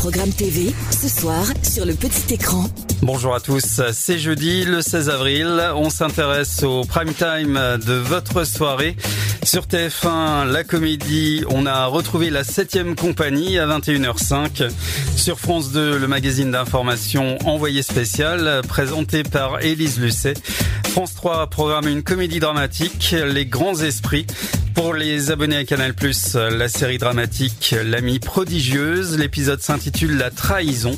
[0.03, 2.65] programmes TV, ce soir, sur le petit écran.
[3.03, 7.57] Bonjour à tous, c'est jeudi le 16 avril, on s'intéresse au prime time
[7.87, 8.97] de votre soirée.
[9.43, 14.69] Sur TF1, la comédie, on a retrouvé la 7ème compagnie à 21h05.
[15.15, 20.33] Sur France 2, le magazine d'information Envoyé spécial, présenté par Élise Lucet.
[20.93, 24.27] France 3 programme une comédie dramatique, Les Grands Esprits.
[24.75, 25.95] Pour les abonnés à Canal+,
[26.35, 30.95] la série dramatique L'Amie prodigieuse, l'épisode s'intitule La trahison.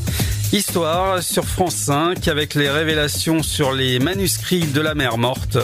[0.52, 5.60] Histoire sur France 5 avec les révélations sur les manuscrits de la mère morte.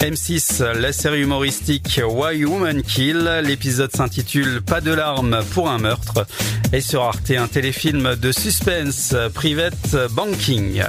[0.00, 6.26] M6, la série humoristique Why Woman Kill, l'épisode s'intitule Pas de larmes pour un meurtre.
[6.72, 10.82] Et sur Arte, un téléfilm de suspense, Private Banking.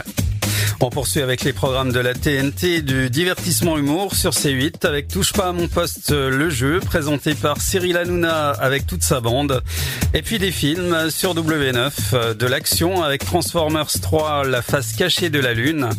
[0.79, 5.33] On poursuit avec les programmes de la TNT du divertissement humour sur C8 avec Touche
[5.33, 9.63] pas à mon poste le jeu présenté par Cyril Hanouna avec toute sa bande.
[10.13, 15.39] Et puis des films sur W9 de l'action avec Transformers 3 la face cachée de
[15.39, 15.89] la lune.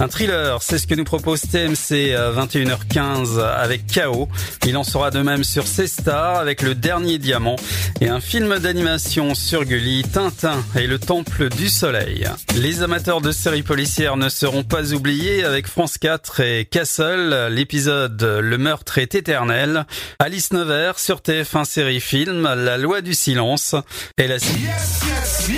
[0.00, 4.28] Un thriller c'est ce que nous propose TMC à 21h15 avec KO
[4.66, 7.56] il en sera de même sur C-Star avec le dernier diamant
[8.00, 12.26] et un film d'animation sur Gulli Tintin et le temple du soleil.
[12.56, 18.22] Les amateurs de séries policières ne seront pas oubliés avec France 4 et Castle, l'épisode
[18.22, 19.84] Le meurtre est éternel,
[20.20, 23.74] Alice Nevers sur TF1 série film, La loi du silence
[24.18, 24.34] et la...
[24.36, 25.50] Yes, yes,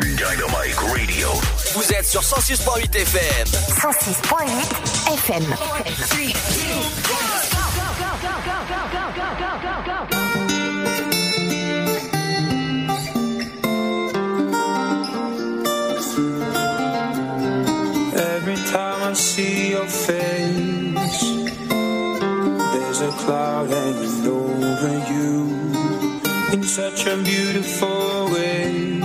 [0.00, 1.28] Dynamic Radio.
[1.74, 3.48] Vous êtes sur 106.8 FM.
[3.48, 5.44] 106.8 FM.
[5.48, 7.51] 4, 3,
[23.24, 25.32] cloud hanging over you
[26.52, 28.98] in such a beautiful way.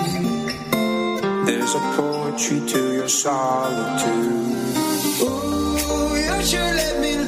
[1.45, 4.33] There's a poetry to your solitude.
[5.21, 7.26] Ooh, you should let me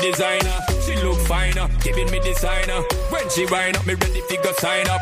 [0.00, 0.58] designer.
[0.84, 2.82] She look finer, giving me designer.
[3.10, 5.00] When she wind up, me ready to go sign up.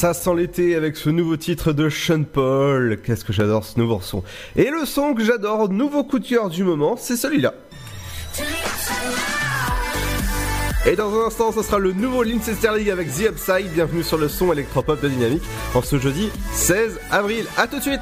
[0.00, 2.98] Ça sent l'été avec ce nouveau titre de Sean Paul.
[3.04, 4.24] Qu'est-ce que j'adore ce nouveau son.
[4.56, 7.52] Et le son que j'adore, nouveau coup de cœur du moment, c'est celui-là.
[10.86, 13.70] Et dans un instant, ce sera le nouveau Lindsay Sterling avec The Upside.
[13.74, 15.42] Bienvenue sur le son électropop de Dynamique
[15.74, 17.44] en ce jeudi 16 avril.
[17.58, 18.00] A tout de suite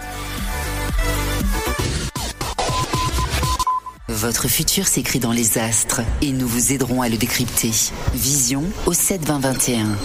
[4.07, 7.73] Votre futur s'écrit dans les astres et nous vous aiderons à le décrypter.
[8.15, 9.97] Vision au 7 20 21.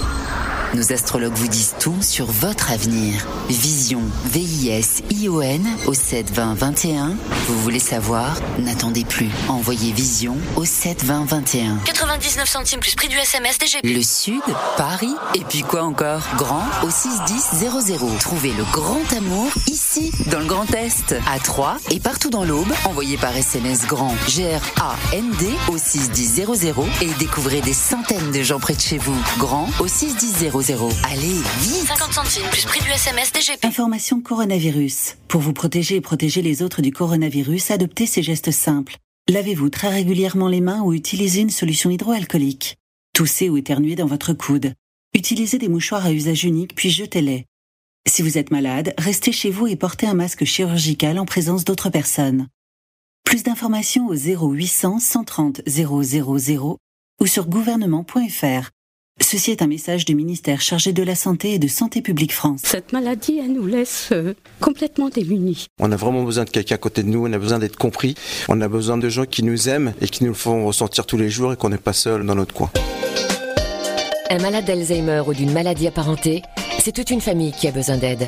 [0.74, 3.28] Nos astrologues vous disent tout sur votre avenir.
[3.48, 7.16] Vision, V-I-S-I-O-N au 7 20 21.
[7.48, 8.36] Vous voulez savoir?
[8.58, 9.30] N'attendez plus.
[9.50, 11.78] Envoyez Vision au 7 20 21.
[11.86, 13.84] 99 centimes plus prix du SMS DGP.
[13.84, 14.42] Le Sud,
[14.76, 16.24] Paris, et puis quoi encore?
[16.38, 18.18] Grand au 61000.
[18.20, 19.52] Trouvez le grand amour
[19.96, 22.72] ici, dans le Grand Est, à Troyes et partout dans l'Aube.
[22.86, 26.46] Envoyez par SMS grand G-R-A-N-D au 61000
[27.02, 29.16] et découvrez des centaines de gens près de chez vous.
[29.38, 30.52] Grand au 61000.
[31.12, 33.66] Allez, vite 50 centimes plus prix du SMS DGP.
[33.66, 35.16] Information coronavirus.
[35.28, 38.98] Pour vous protéger et protéger les autres du coronavirus, adoptez ces gestes simples.
[39.30, 42.78] Lavez-vous très régulièrement les mains ou utilisez une solution hydroalcoolique.
[43.14, 44.74] Toussez ou éternuez dans votre coude.
[45.14, 47.46] Utilisez des mouchoirs à usage unique puis jetez-les.
[48.06, 51.90] Si vous êtes malade, restez chez vous et portez un masque chirurgical en présence d'autres
[51.90, 52.48] personnes.
[53.24, 56.02] Plus d'informations au 0800 130 000
[57.22, 58.70] ou sur gouvernement.fr.
[59.22, 62.62] Ceci est un message du ministère chargé de la Santé et de Santé publique France.
[62.66, 65.68] Cette maladie, elle nous laisse euh, complètement démunis.
[65.80, 68.16] On a vraiment besoin de quelqu'un à côté de nous, on a besoin d'être compris,
[68.50, 71.18] on a besoin de gens qui nous aiment et qui nous le font ressentir tous
[71.18, 72.70] les jours et qu'on n'est pas seul dans notre coin.
[74.30, 76.42] Un malade d'Alzheimer ou d'une maladie apparentée,
[76.84, 78.28] c'est toute une famille qui a besoin d'aide.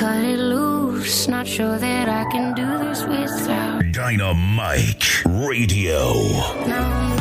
[0.00, 1.28] cut it loose.
[1.28, 3.92] Not sure that I can do this without.
[3.92, 6.14] Dynamite Radio.
[6.66, 7.19] Now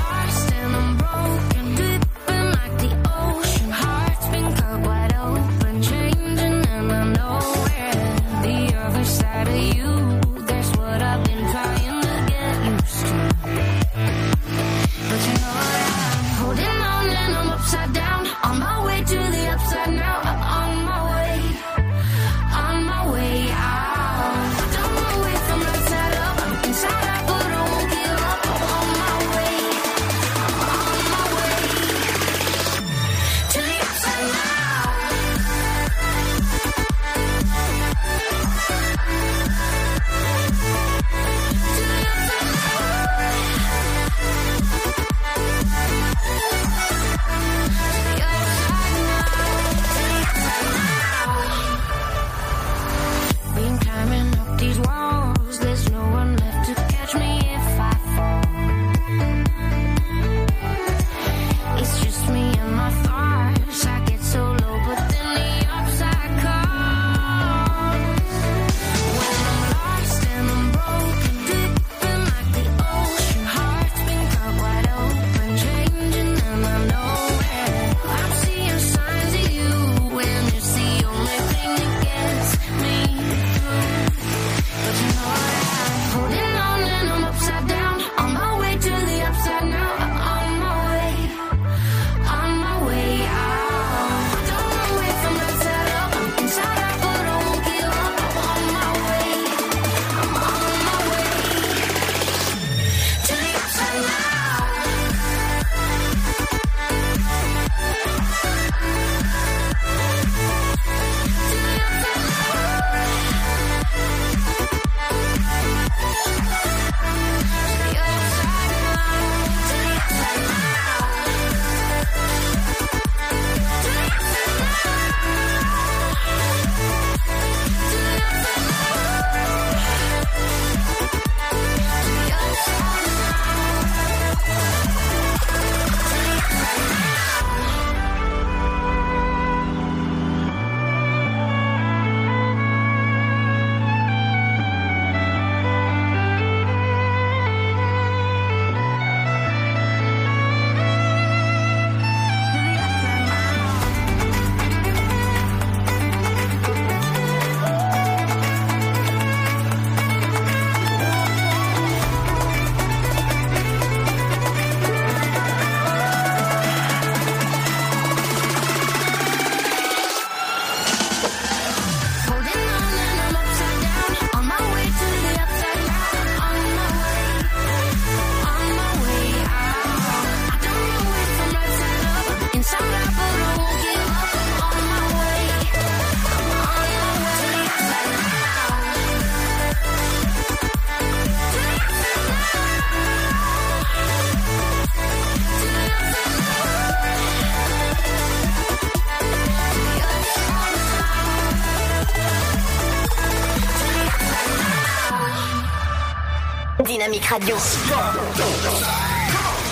[207.09, 207.55] Dynamique Radio.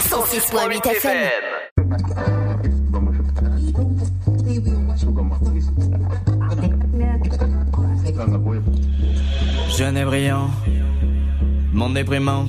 [0.10, 1.30] 106.8 FM.
[9.78, 10.50] Jeune et brillant,
[11.74, 12.48] monde déprimant.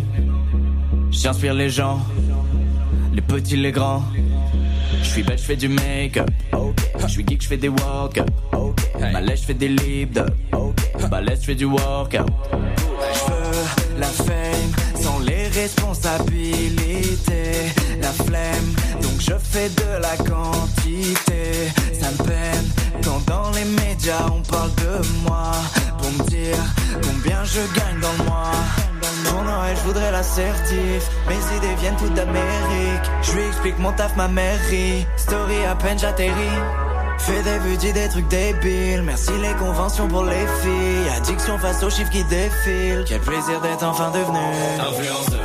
[1.11, 2.01] J'inspire les gens,
[3.13, 4.03] les petits, les grands.
[5.03, 6.31] Je suis belle, je fais du make-up.
[6.99, 8.21] Je suis geek, je fais des walk
[9.13, 10.19] Balèze, je fais des lip
[11.11, 12.27] Balèze, je fais du workout.
[12.51, 14.78] Je veux la fame
[15.61, 21.73] responsabilités, la flemme, donc je fais de la quantité.
[22.01, 22.69] Ça me peine
[23.05, 25.51] quand dans les médias on parle de moi
[25.99, 26.57] pour me dire
[27.03, 28.53] combien je gagne dans le mois.
[29.25, 31.03] Pour Noël, je voudrais l'assertif.
[31.29, 33.07] Mes idées viennent toutes d'Amérique.
[33.23, 35.05] Je lui explique mon taf, ma mairie.
[35.17, 36.61] Story à peine j'atterris.
[37.19, 39.03] Fais des vues, dis des trucs débiles.
[39.03, 41.09] Merci les conventions pour les filles.
[41.17, 43.05] Addiction face aux chiffres qui défilent.
[43.07, 44.39] Quel plaisir d'être enfin devenu
[44.79, 45.41] Influenceur.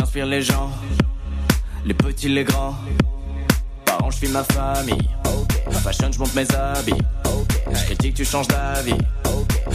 [0.00, 0.70] J'inspire les gens,
[1.84, 2.74] les petits, les grands.
[3.84, 5.10] Parents, je suis ma famille.
[5.84, 7.02] Fashion, je monte mes habits.
[7.70, 8.96] Je critique, tu changes d'avis.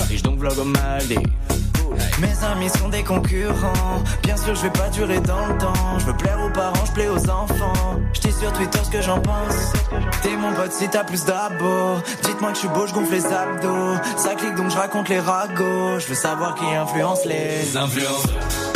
[0.09, 1.19] Riche donc vlog au Maldives.
[2.19, 4.03] Mes amis sont des concurrents.
[4.23, 5.99] Bien sûr, je vais pas durer dans le temps.
[5.99, 7.99] Je veux plaire aux parents, je plais aux enfants.
[8.13, 9.73] Je dis sur Twitter ce que j'en pense.
[10.23, 12.01] T'es mon pote si t'as plus d'abos.
[12.23, 13.95] Dites-moi que je suis beau, je gonfle les abdos.
[14.17, 15.99] Ça clique donc je raconte les ragots.
[15.99, 18.74] Je veux savoir qui influence les influenceurs.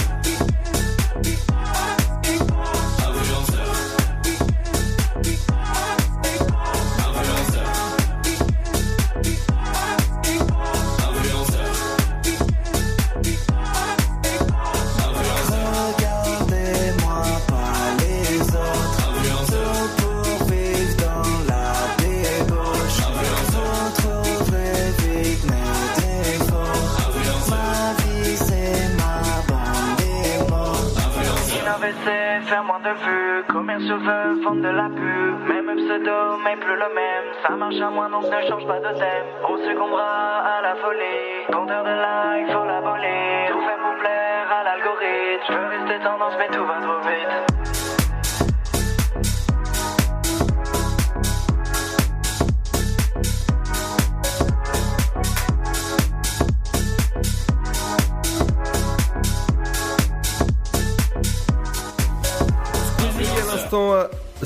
[40.88, 46.03] La compteur de likes, faut l'abolir, tout fait pour plaire à l'algorithme, je veux rester
[46.03, 47.49] tendance mais tout va trop vite.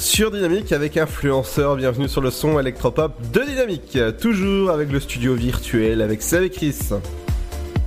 [0.04, 1.78] Sur Dynamique avec influenceur.
[1.78, 3.98] Bienvenue sur le son électropop de Dynamique.
[4.20, 6.78] Toujours avec le studio virtuel avec Seb et Chris.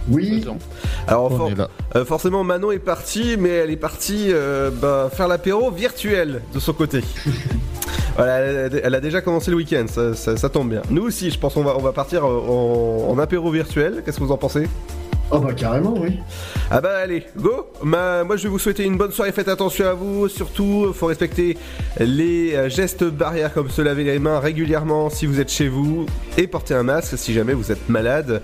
[0.09, 0.45] Oui.
[1.07, 1.51] Alors for-
[1.95, 6.59] euh, forcément Manon est partie, mais elle est partie euh, bah, faire l'apéro virtuel de
[6.59, 7.01] son côté.
[8.17, 10.81] Voilà, elle, elle a déjà commencé le week-end, ça, ça- ça tombe bien.
[10.89, 14.03] Nous aussi, je pense qu'on va, on va partir euh, en, en apéro virtuel.
[14.07, 14.69] Qu'est-ce que vous en pensez?
[15.33, 16.21] Oh bah carrément, oui.
[16.71, 17.67] Ah bah allez, go.
[17.83, 21.59] Moi je vais vous souhaiter une bonne soirée, faites attention à vous, surtout faut respecter
[21.99, 26.07] les euh, gestes barrières comme se laver les mains régulièrement si vous êtes chez vous
[26.39, 28.41] et porter un masque si jamais vous êtes malade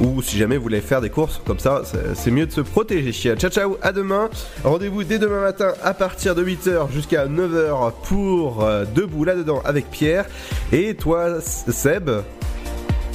[0.00, 1.40] ou si jamais vous voulez faire des courses.
[1.46, 3.12] Comme ça, c'est- c'est mieux de se protéger.
[3.36, 4.28] Ciao ciao, à demain,
[4.62, 9.90] rendez-vous dès demain matin à partir de 8h jusqu'à 9h pour euh, Debout là-dedans avec
[9.90, 10.26] Pierre.
[10.70, 12.10] Et toi Seb?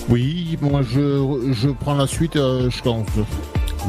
[0.09, 3.07] Oui, moi je, je prends la suite, euh, je pense.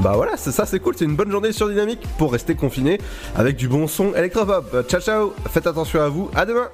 [0.02, 2.98] Bah voilà, c'est ça, c'est cool, c'est une bonne journée sur Dynamique pour rester confiné
[3.34, 4.88] avec du bon son électropop.
[4.88, 6.68] Ciao ciao, faites attention à vous, à demain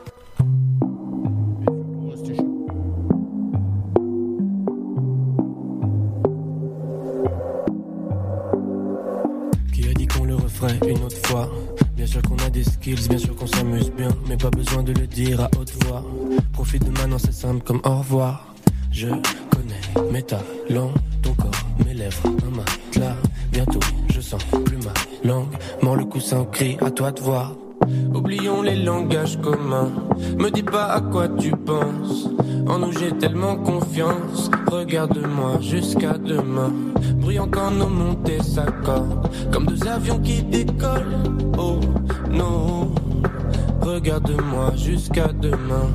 [9.72, 11.48] Qui a dit qu'on le referait une autre fois?
[11.96, 14.92] Bien sûr qu'on a des skills, bien sûr qu'on s'amuse bien Mais pas besoin de
[14.92, 16.04] le dire à haute voix
[16.52, 18.47] Profite de maintenant c'est simple comme au revoir
[18.90, 20.92] Je connais mes talents,
[21.22, 21.50] ton corps,
[21.84, 23.16] mes lèvres, un matelas.
[23.52, 23.80] Bientôt
[24.12, 24.92] je sens plus ma
[25.28, 25.54] langue.
[25.82, 27.54] Mord le coussin, crie à toi de voir.
[28.14, 29.92] Oublions les langages communs.
[30.38, 32.28] Me dis pas à quoi tu penses.
[32.66, 34.50] En nous j'ai tellement confiance.
[34.66, 36.72] Regarde-moi jusqu'à demain.
[37.16, 39.28] Bruyant quand nos montées s'accordent.
[39.52, 41.22] Comme deux avions qui décollent.
[41.56, 41.78] Oh
[42.30, 42.92] non.
[43.80, 45.88] Regarde-moi jusqu'à demain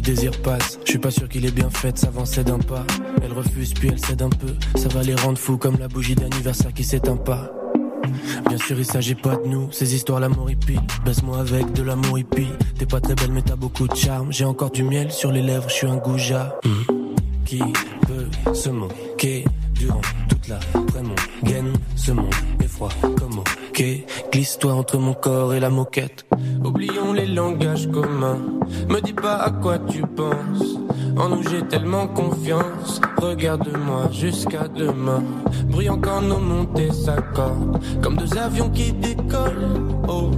[0.00, 0.78] désir passe.
[0.84, 2.84] Je suis pas sûr qu'il est bien fait de s'avancer d'un pas.
[3.22, 4.54] Elle refuse puis elle cède un peu.
[4.76, 7.50] Ça va les rendre fous comme la bougie d'anniversaire qui s'éteint pas.
[8.48, 10.78] Bien sûr, il s'agit pas de nous, ces histoires l'amour hippie.
[11.04, 12.48] Baisse-moi avec de l'amour hippie.
[12.78, 14.30] T'es pas très belle, mais t'as beaucoup de charme.
[14.30, 16.58] J'ai encore du miel sur les lèvres, je suis un goujat.
[17.46, 17.62] Qui
[18.06, 19.44] peut se moquer
[19.74, 20.58] durant toute la
[21.02, 23.84] mon gaine Ce monde est froid comme ok.
[24.32, 26.26] Glisse-toi entre mon corps et la moquette.
[26.64, 28.38] Oublions les langages communs.
[28.88, 30.78] Me dis pas à quoi tu penses.
[31.16, 33.00] En nous j'ai tellement confiance.
[33.16, 35.22] Regarde-moi jusqu'à demain.
[35.68, 37.80] Brillant quand nos montées s'accordent.
[38.02, 39.68] Comme deux avions qui décollent.
[40.08, 40.30] Oh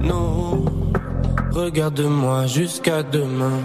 [0.00, 0.64] non.
[1.52, 3.60] Regarde-moi jusqu'à demain.